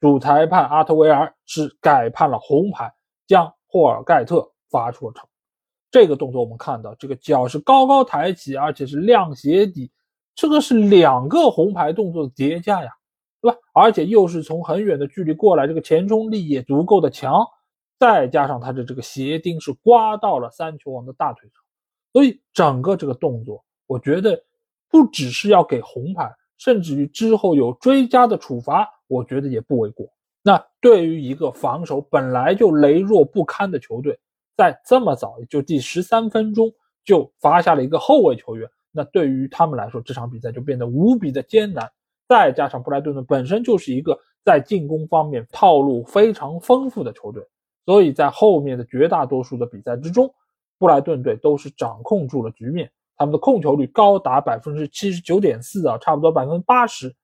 [0.00, 2.92] 主裁判阿特维尔是改判了红牌，
[3.26, 5.26] 将霍尔盖特罚出了场。
[5.90, 9.90] 这个动作我们看到，这个脚是高高抬起，而且是亮鞋底。
[10.34, 12.90] 这个是两个红牌动作的叠加呀，
[13.40, 13.58] 对吧？
[13.74, 17.44] 而且又是从很远的距离过来，这个前冲力也足够的强，
[17.98, 21.62] 再加上他的这个鞋钉是刮到了三球王的大腿上，
[22.12, 24.42] 所以整个这个动作，我觉得
[24.90, 30.06] 不只是要给红牌，甚至于之后有追加的处罚，我觉得也不为过。
[30.42, 34.18] 那对于一个防守本来就羸弱不堪的球队，
[34.56, 36.72] 在这么早就第十三分钟
[37.04, 38.68] 就罚下了一个后卫球员。
[38.92, 41.90] 那对于他们来说，这场比赛就变得无比的艰难。
[42.28, 47.42] 再加上布莱顿队本身就是一个在进攻方面套路非常丰富的球队，
[47.84, 50.32] 所以在后面的绝大多数的比赛之中，
[50.78, 52.90] 布莱顿队都是掌控住了局面。
[53.16, 57.14] 他们的控球率高达百分之七十九点四啊，差不多百分之八十，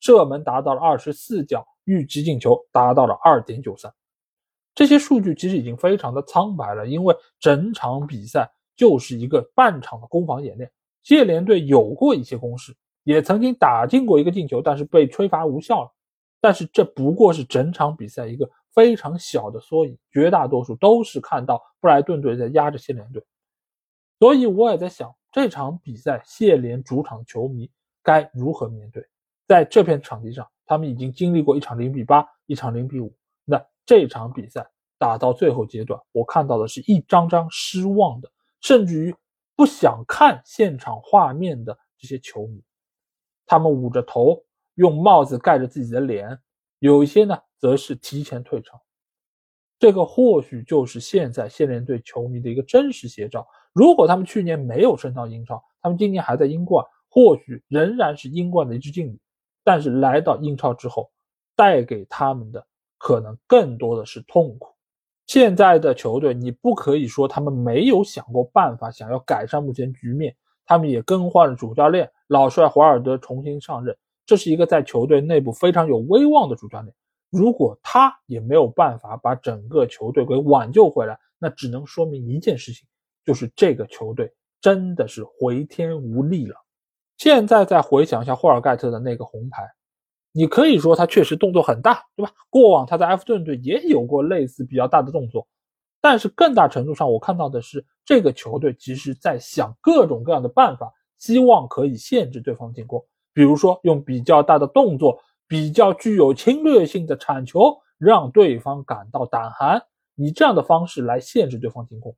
[0.00, 3.92] 射门达到了二十四脚，预期进球达到了二点九三。
[4.74, 10.70] 这些数据其实已经非常的苍白了，因为整场比赛就是一个半场的攻防演练。
[11.02, 15.90] 谢联队有过一些攻势，也曾经打进过一个进球，但是被吹罚无效了。
[16.40, 23.24] 但是这不过是整场比赛一个非常小的缩影，绝大多数都是看到布莱顿队在压着谢联队。
[24.18, 27.70] 所以我也在想，这场比赛谢联主场球迷
[28.02, 29.02] 该如何面对？
[29.46, 33.12] 在这片场地上，他们已经经历过一场零比八，一场零比五。
[33.44, 34.68] 那这场比赛
[34.98, 38.30] 打到最后阶段，我看到的是一张张失望的，
[38.60, 39.14] 甚至于。
[39.58, 42.62] 不想看现场画面的这些球迷，
[43.44, 44.44] 他们捂着头，
[44.76, 46.38] 用帽子盖着自己的脸，
[46.78, 48.80] 有一些呢，则是提前退场。
[49.80, 53.44] 这个或许就是现在谢联队球迷的一个真实写照。
[53.72, 59.20] 如果他们去年没有升到英超，他们今年还在英冠，或许仍然是英冠的一支劲旅。
[59.64, 61.10] 但是来到英超之后，
[61.56, 62.64] 带给他们的
[62.96, 64.72] 可能更多的是痛苦。
[65.28, 70.34] 现在的球队，你不可以说他们没有想过办法，想要改善目前局面。
[70.64, 76.94] 他们也更换了主教练，老帅华尔德重新上任，这是一个在球队内部非常有威望的主教练。
[77.30, 82.86] 如果他也没有办法把整个球队给挽救回来，那只能说明一件事情，
[83.24, 86.56] 就是这个球队真的是回天无力了。
[87.18, 89.62] 现在再回想一下霍尔盖特的那个红牌，
[90.32, 92.32] 你可以说他确实动作很大，对吧？
[92.50, 95.46] 过往他在埃弗顿队也有过类似比较大的动作，
[96.00, 105.20] 但是更大程度上，我看到的是这个球队其实在想各种各样的办法，希望可以限制对方进攻，比如说用比较大的动作。
[105.50, 109.82] 比较具有侵略性的铲球，让对方感到胆寒，
[110.14, 112.14] 以这样的方式来限制对方进攻。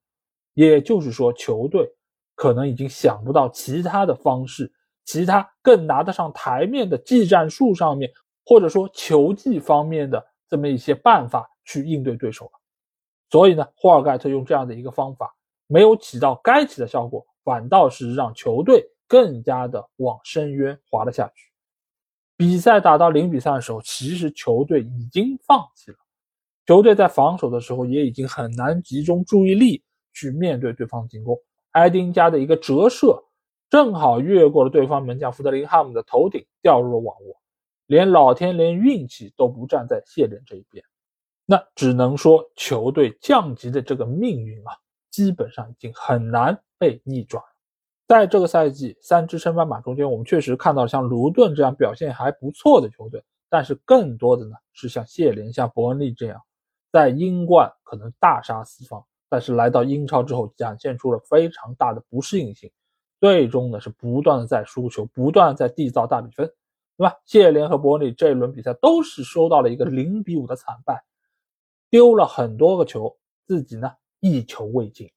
[0.55, 1.89] 也就是说，球队
[2.35, 4.73] 可能已经想不到其他的方式，
[5.05, 8.11] 其他更拿得上台面的技战术上面，
[8.45, 12.53] 或者说球技方面的这么一些办法去应对对手了。
[13.31, 15.35] 所以呢，霍尔盖特用这样的一个方法，
[15.67, 21.51] 没有起到该起的效果，反倒是让球队更加的往深渊滑了下去。
[22.37, 25.97] 比赛打到零比三的时候，其实球队已经放弃了。
[26.67, 29.83] 球队在防守的时候也已经很难集中注意力
[30.13, 31.37] 去面对对方进攻。
[31.73, 33.23] 埃丁加的一个折射，
[33.71, 37.37] 正好越过了对方门将福德林汉姆的头顶，掉入了网窝。
[37.87, 40.85] 连老天连运气都不站在谢联这一边，
[41.47, 44.75] 那只能说球队降级的这个命运啊，
[45.11, 47.43] 基本上已经很难被逆转。
[48.07, 56.41] 在这个赛季三支升班马中间，我们确实看到像卢顿这样表现还不错的球队，但是更多的呢是像谢联、像伯恩利这样，
[56.93, 62.71] 在英冠可能大杀四方，但是来到英超之后展现出了非常大的不适应性，
[63.21, 66.47] 最终呢是不断的在输球，不断在缔造大比分，
[66.97, 67.17] 对吧？
[67.27, 71.05] 谢联和伯恩利这一轮比赛都是收到了一个零比五的惨败，
[71.91, 73.17] 丢了很多个球，
[73.47, 75.11] 自己呢一球未进。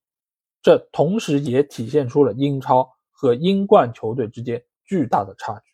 [0.62, 5.72] 这同时也体现出了英超和英冠球队之间巨大的差距。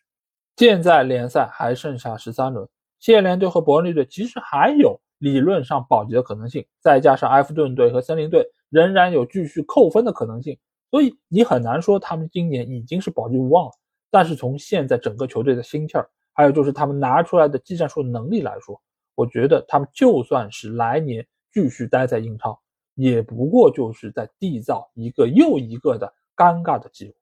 [0.56, 2.68] 现在联赛还剩下十三轮，
[2.98, 10.58] 谢联队和伯恩利队其实还有理论上保级的可能性，再加上埃弗顿队和森林队仍然有继续扣分的可能性，
[10.90, 13.72] 所以你很难说他们今年已经是保级无望了。
[14.10, 18.80] 但是从现在整个球队的心气儿，还有就是他们拿出来的技战术能力来说，
[19.14, 22.60] 我觉得他们就算是来年继续待在英超。
[22.96, 27.14] 也不过就是在缔造一个又一个的尴尬的机会。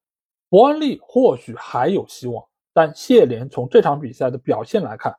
[0.48, 2.42] 伯恩利或许还有希望，
[2.72, 5.14] 但谢联从这场比赛的表现来看，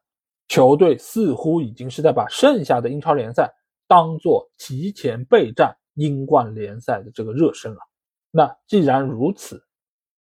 [0.47, 3.49] 球队似乎已经是在把剩下的英超联赛
[3.87, 7.79] 当做提前备战英冠联赛的这个热身了。
[8.31, 9.63] 那既然如此，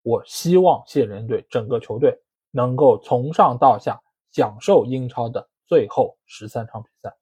[0.03, 2.19] 我希望谢联队整个球队
[2.51, 4.01] 能够从上到下
[4.31, 7.17] 享受英超的最后十三场比赛，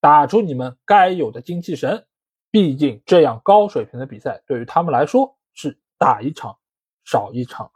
[0.00, 2.06] 打出你们该有的精气神。
[2.52, 6.58] 毕竟这样高水平的比赛对于他们来说是打一场
[7.04, 7.70] 少一场。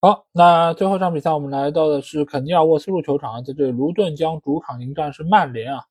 [0.00, 5.84] 好，那最后一场比赛我们来到的是肯尼尔沃斯路球场，在这里卢顿将主场迎战是曼联啊。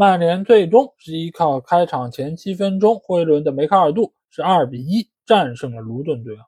[0.00, 6.44] 曼联最终是依靠开场前七分钟霍伊伦的梅开二度，是二比一战胜了卢顿队啊。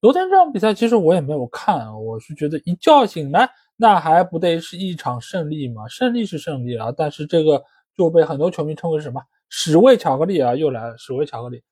[0.00, 5.86] 昨天这场比赛其实我也没有看，我是觉得一觉醒来那还不得是一场胜利吗？
[5.86, 7.62] 胜利是胜利啊，但是这个
[7.96, 9.22] 就被很多球迷称为什么？
[9.48, 10.98] 屎味巧克力啊，又来了！
[10.98, 11.62] 屎味巧克力，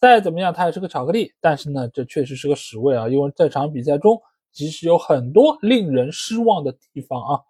[0.00, 1.32] 再怎么样，它也是个巧克力。
[1.40, 4.16] 但是呢，这确实是个屎味啊，因为这场比赛中
[4.52, 7.40] 其实有很多令人失望的地方啊。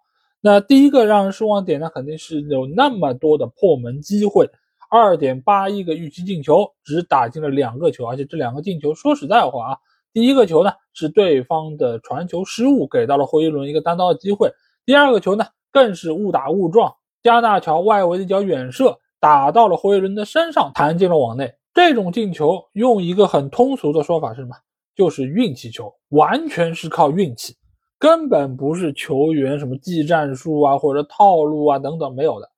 [0.45, 4.47] 那第一个让人失望点呢，肯定是有那么多的破门机会，
[4.91, 9.77] 二点八亿个预期进球，只打进了两个球，而且这两个进球，说实在话啊，
[10.13, 14.47] 第一个球呢是对方的传球失误，给到了霍伊伦一个单刀的机会；
[14.85, 16.93] 第二个球呢更是误打误撞，
[17.23, 18.95] 加纳乔外围的一脚远射。
[19.19, 21.51] 打到了霍伊伦的身上，弹进了网内。
[21.73, 24.55] 这种进球，用一个很通俗的说法是什么？
[24.95, 27.55] 就是运气球，完全是靠运气，
[27.97, 32.49] 根本不是球员什么技战术啊或者套路啊等等没有的，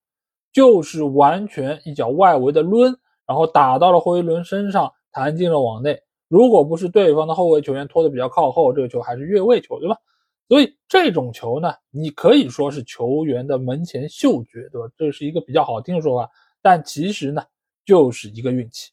[0.51, 6.01] 就是完全一脚外围的抡，然后打到了霍伊伦身上，弹进了网内。
[6.27, 9.95] 如果不是对方的后卫球员拖得比较靠后，这个球还是越位球，对吧？
[10.49, 14.87] 所以这种球呢，你可以说是球员的门前嗅觉，对吧？
[14.97, 16.29] 这是一个比较好听的说法。
[16.61, 17.43] 但其实呢，
[17.85, 18.91] 就是一个运气。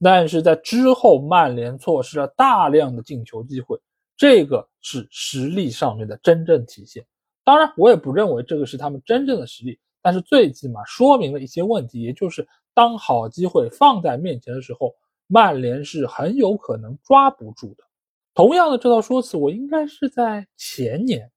[0.00, 3.76] 但是在之后，曼联错失了大量的进球机会，
[4.18, 7.06] 这个是实力上面的真正体现。
[7.44, 14.92] 当然，我也不认为这个是他们真正的实力，但是最起码说明了一些问题，也就是当好机会放在面前的时候，
[15.28, 17.84] 曼联是很有可能抓不住的。
[18.34, 21.30] 同样的这套说辞，我应该是在前年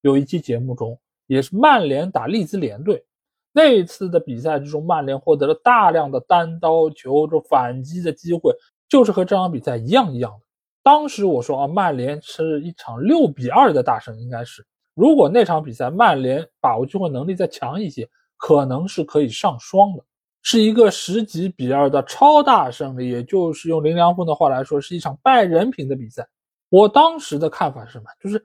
[0.00, 3.04] 有一期节目中，也是曼联打利兹联队
[3.52, 8.54] 那一次的比赛之中，曼联获得了大量的单刀球这反击的机会，
[8.88, 10.41] 就是和这场比赛一样一样的。
[10.82, 20.04] 当时我说啊，曼联是一场六比二的大胜，应该是如果那场比赛曼联把握机会能力再强一些，可能是可以上双的，
[20.42, 26.26] 是一个十几比二的超大胜利，也就是用林良锋的话来说，是一场败人品的比赛。
[26.68, 28.04] 我当时的看法是什么？
[28.20, 28.44] 就是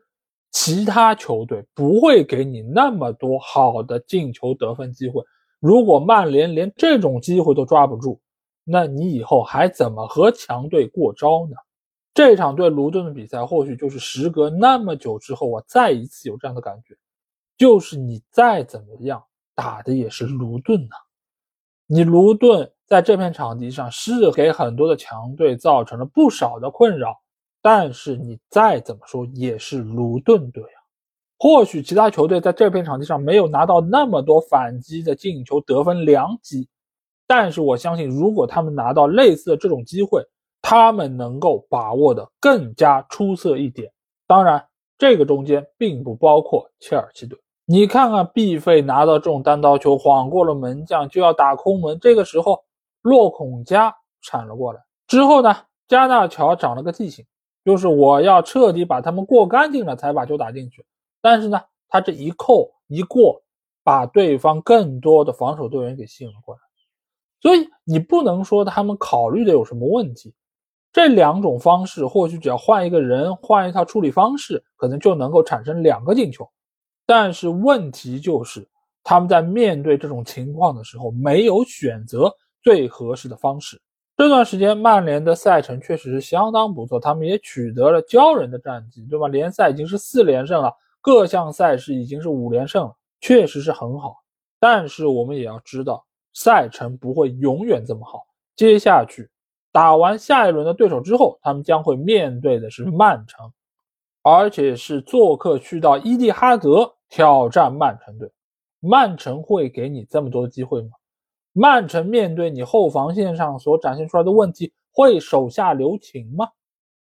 [0.51, 5.23] 其他球队不会给你那么多好的进球得分机会。
[5.59, 8.21] 如果曼联连这种机会都抓不住，
[8.63, 11.55] 那你以后还怎么和强队过招呢？
[12.18, 16.97] 这场对卢顿的比赛，或许就是时隔那么久之后，我再一次有这样的感觉，
[17.59, 20.95] 就是你再怎么样打的也是卢顿呐。
[21.86, 27.15] 你卢顿在这片场地上是给很多的强队造成了不少的困扰。
[27.61, 30.80] 但是你再怎么说也是卢顿队啊，
[31.38, 36.68] 或许其他球队在这片场地上没有拿到那么多反击的进球得分良机，
[37.28, 40.26] 但是我相信，如果他们拿到类似的这种机会，
[40.61, 43.91] 他们能够把握的更加出色一点。
[44.25, 47.39] 当然，这个中间并不包括切尔西队。
[47.65, 52.63] 你看看毕费拿到这种单刀球，晃过了门将就要打空门，这个时候
[53.01, 55.55] 洛孔加铲了过来，之后呢，
[55.87, 57.25] 加纳乔长了个记性。
[57.65, 60.85] 就是我要彻底把他们过干净了，才把球打进去。
[61.21, 63.41] 但是呢，他这一扣一过，
[63.83, 66.61] 把对方更多的防守队员给吸引了过来。
[67.41, 70.33] 所以你不能说他们考虑的有什么问题。
[70.93, 76.49] 这两种方式或许只要换一个人，换一套处理方式，可能就能够产生两个进球。
[77.05, 78.67] 但是问题就是
[79.03, 83.79] 他们在面对这种情况的时候，没有选择最合适的方式。
[84.17, 89.27] 这段时间，曼联的赛程确实是相当不错，他们也取得了骄人的战绩，对吧？
[89.27, 94.15] 联赛已经是四连胜了，各项赛事已经是五连胜了，确实是很好。
[94.59, 98.23] 但是我们也要知道，赛程不会永远这么好。
[98.55, 99.29] 接下去
[99.72, 103.51] 打完下一轮的对手之后，他们将会面对的是曼城，
[104.24, 108.32] 而且是做客去到伊蒂哈德挑战曼城队。
[108.80, 110.89] 曼城会给你这么多机会吗？
[111.53, 116.47] 曼城面对你后防线上所展现出来的问题，会手下留情吗？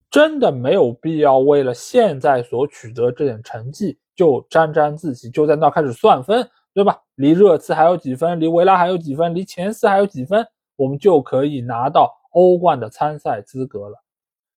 [0.10, 7.02] 真的没有必要为了现在所取得这点成绩就沾沾自喜，就在那开始算分，对吧？
[7.16, 10.48] 离热刺还有几分，离维拉还有几分，离前四还有几分，
[10.78, 13.96] 我们就可以拿到欧冠的参赛资格了。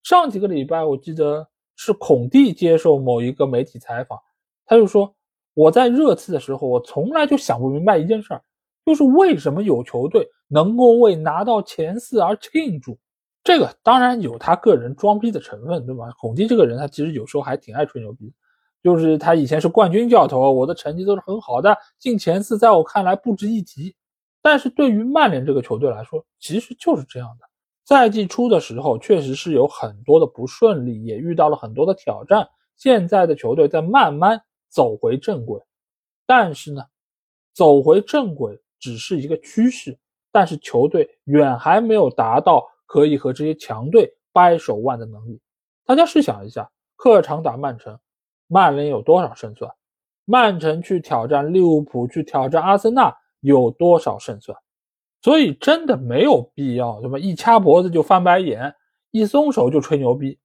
[0.03, 4.18] 上几个礼拜，我记得是孔蒂接受某一个媒体采访，
[4.66, 5.14] 他就说
[5.55, 8.43] ：“我在热刺的时候，我从来就想不明白一件事儿。”
[8.85, 12.99] 就是为什么有球队能够为拿到前四而庆祝？
[13.45, 16.11] 这个当然有他个人装逼的成分，对吧？
[16.18, 18.33] 孔蒂这个人，他其实有时候还挺爱吹牛逼。
[18.83, 23.95] 就是他以前是冠军教头，我的成绩都是很好的，进前四在我看来不值一提。
[24.41, 27.47] 但是对于曼联这个球队来说，其实就是这样的。
[27.89, 32.47] 赛季初的时候，确实是有很多的不顺利，也遇到了很多的挑战。
[32.76, 35.59] 现在的球队在慢慢走回正轨，
[36.26, 36.82] 但是呢，
[37.55, 38.61] 走回正轨。
[38.78, 39.99] 只是一个趋势，
[40.30, 45.41] 但是球队远还没有达到可以和这些强队掰手腕的能力。
[45.86, 47.99] 大家试想一下，客场打曼城，
[48.49, 49.72] 曼联有多少胜算？
[50.26, 54.59] 曼城去挑战利物浦，去挑战阿森纳，有多少胜算？
[55.21, 57.19] 所以真的没有必要，对吧？
[57.19, 58.75] 一掐脖子就翻白眼，
[59.11, 60.39] 一松手就吹牛逼。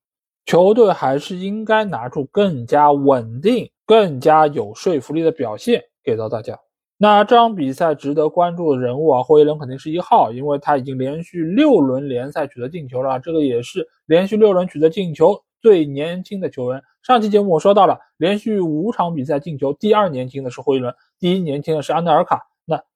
[0.45, 6.59] 球队还是应该拿出更加稳定、更加有说服力的表现给到大家。
[6.97, 16.81] 那这场比赛值得关注的人物啊，霍伊伦肯定是一号，因为他已经连续六轮联赛取得进球了，这个也是连续六轮取得进球最年轻的球员。
[17.01, 22.41] 上期节目我说到了，连续五场比赛进球，第二年轻的是霍伊伦，第一年轻的是安德尔卡。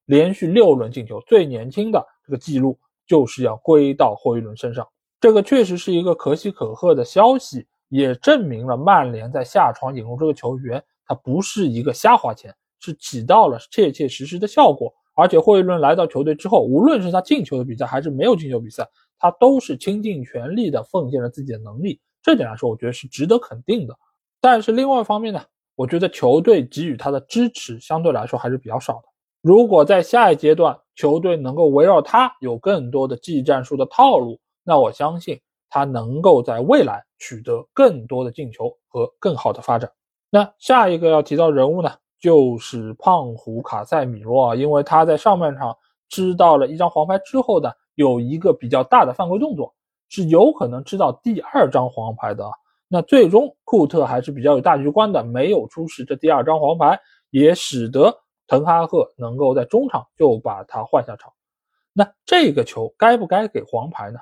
[0.08, 4.86] 连续六轮进球最年轻的这个记录就是要归到霍伊伦身上，
[5.22, 12.54] 这个确实是一个可喜可贺的消息，也证明了曼联在下床引入这个球员，他不是一个瞎花钱。
[12.80, 18.88] 是起到了切切实实的效果，而且霍伊伦来到球队之后，无论是他进球的比赛还是没有进球比赛，
[19.18, 22.00] 他都是倾尽全力的奉献了自己的能力。
[22.22, 23.98] 这点来说，我觉得是值得肯定的。
[24.40, 25.42] 但是另外一方面呢，
[25.74, 29.10] 我觉得球队给予他的支持相对来说还是比较少的。
[29.48, 35.40] 如果在下一阶段球队能够围绕他有更多的技战术的套路，那我相信
[35.70, 39.90] 他能够在未来取得更多的进球和更好的发展。
[40.30, 41.90] 那下一个要提到人物呢？
[42.20, 45.74] 就是胖虎卡塞米罗啊，因为他在上半场
[46.10, 49.74] 知道了一张黄牌之后呢，有一个比较大的犯规动作，
[50.10, 52.52] 是有可能吃到第二张黄牌的啊。
[52.90, 58.14] 那最终库特还是比较有大局观的，没有出示这第二张黄牌，也使得
[58.48, 61.34] 滕哈赫能够在中场就把他换下场。
[61.94, 64.20] 那这个球该不该给黄牌呢？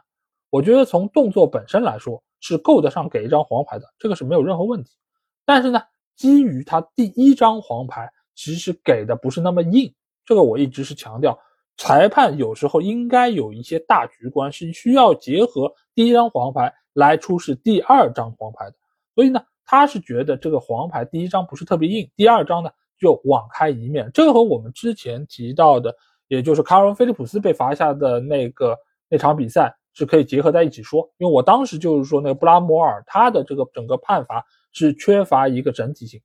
[0.49, 4.97] 我觉得从动作本身来说是够得上给一张黄牌的，这个是没有任何问题。
[5.45, 5.82] 但是呢，
[6.15, 9.93] 基于他第一张黄牌其实给的不是那么硬，
[10.26, 11.38] 这个我一直是强调，
[11.78, 16.73] 裁判有时候应该有一些大局观，是需要结合第一张黄牌。
[16.95, 18.76] 来出示第二张黄牌的，
[19.15, 22.69] 所以呢，他是觉得这个黄牌第一张不是特别硬，第二张呢
[23.00, 24.10] 就网开一面。
[24.14, 25.96] 这个和我们之前提到的，
[26.28, 28.78] 也就是卡尔文·菲利普斯被罚下的那个
[29.10, 31.10] 那场比赛是可以结合在一起说。
[31.18, 36.22] 因为我当时就是说，那个布拉摩尔他的这个整个判罚是缺乏一个整体性，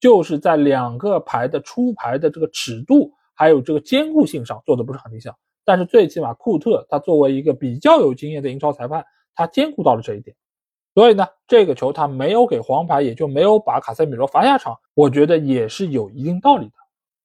[0.00, 5.34] 就是在两个牌的出牌的这个尺度还有这个坚固性上做的不是很理想。
[5.64, 9.04] 但是最起码库特他作为一个比较有经验的英超裁判。
[9.36, 10.36] 他兼顾到了这一点，
[10.94, 14.76] 所以呢，这个球他没有给黄牌，也就没有把卡塞米罗罚下场。
[14.94, 16.72] 我觉得也是有一定道理的。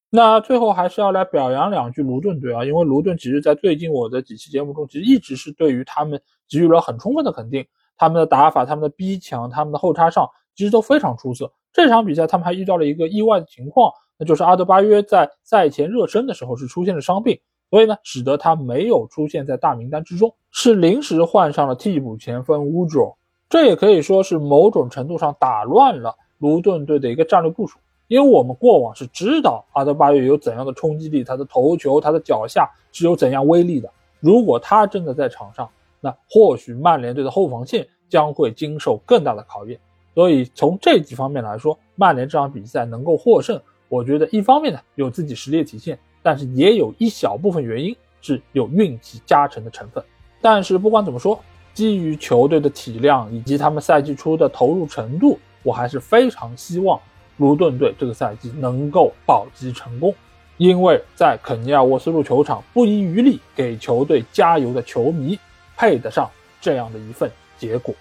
[0.09, 7.65] 那最后还是要来表扬两句卢顿队啊，因为卢顿其实在最近我的几期节目中，其实一直是对于他们给予了很充分的肯定。
[7.95, 11.51] 他们的打法、他们的逼抢、他们的后插上，其实都非常出色。
[11.71, 17.39] 这场比赛他们还遇到了一个意外的情况，那就是阿德巴约在赛前热身的时候是出现了伤病。
[17.69, 23.15] 所以呢，使得他没有出现在大名单之中，是临时换上了替补前锋乌卓。
[23.47, 27.77] 这也可以说是某种程度上打乱了卢顿队的一个战略部署。
[28.07, 33.87] 因为我们过往是知道阿德巴约有怎样的冲击力，他的头球、他的脚下是有怎样威力的。
[34.19, 35.69] 如果他真的在场上，
[36.01, 39.79] 那或许曼联队的后防线将会经受更大的考验。
[40.15, 45.99] 所以从这几方面来说，曼联这场比赛能够获胜，我觉得一方面呢有自己实力体现。
[46.23, 50.03] 但是也有一小部分原因是有运气加成的成分。
[50.41, 51.39] 但是不管怎么说，
[51.75, 56.99] 基于球队的体量以及他们赛季初的投入程度，我还是非常希望
[57.37, 60.13] 卢顿队这个赛季能够保级成功。
[60.57, 65.39] 因为在肯尼亚沃斯路球场不遗余力给球队加油的球迷，
[65.77, 66.29] 配得上
[66.59, 67.95] 这样的一份结果。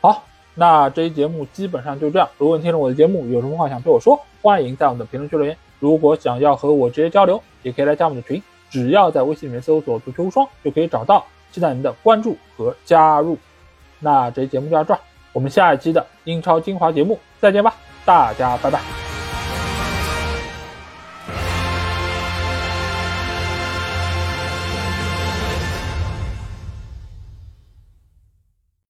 [0.00, 2.26] 好，那这期节目基本上就这样。
[2.38, 5.54] 如果你听了我的节目有什么话想对我说，欢迎在我们的评论区留言。
[5.78, 11.26] 如果想要和我直接交流，也可以来加我们的群，只要在微信里面搜索“足球无双”就可以找到。
[11.50, 13.36] 期待您的关注和加入。
[14.00, 15.00] 那这期节目就到这儿，
[15.38, 17.72] 我们下一期的英超精华节目再见吧，
[18.04, 19.07] 大家拜拜。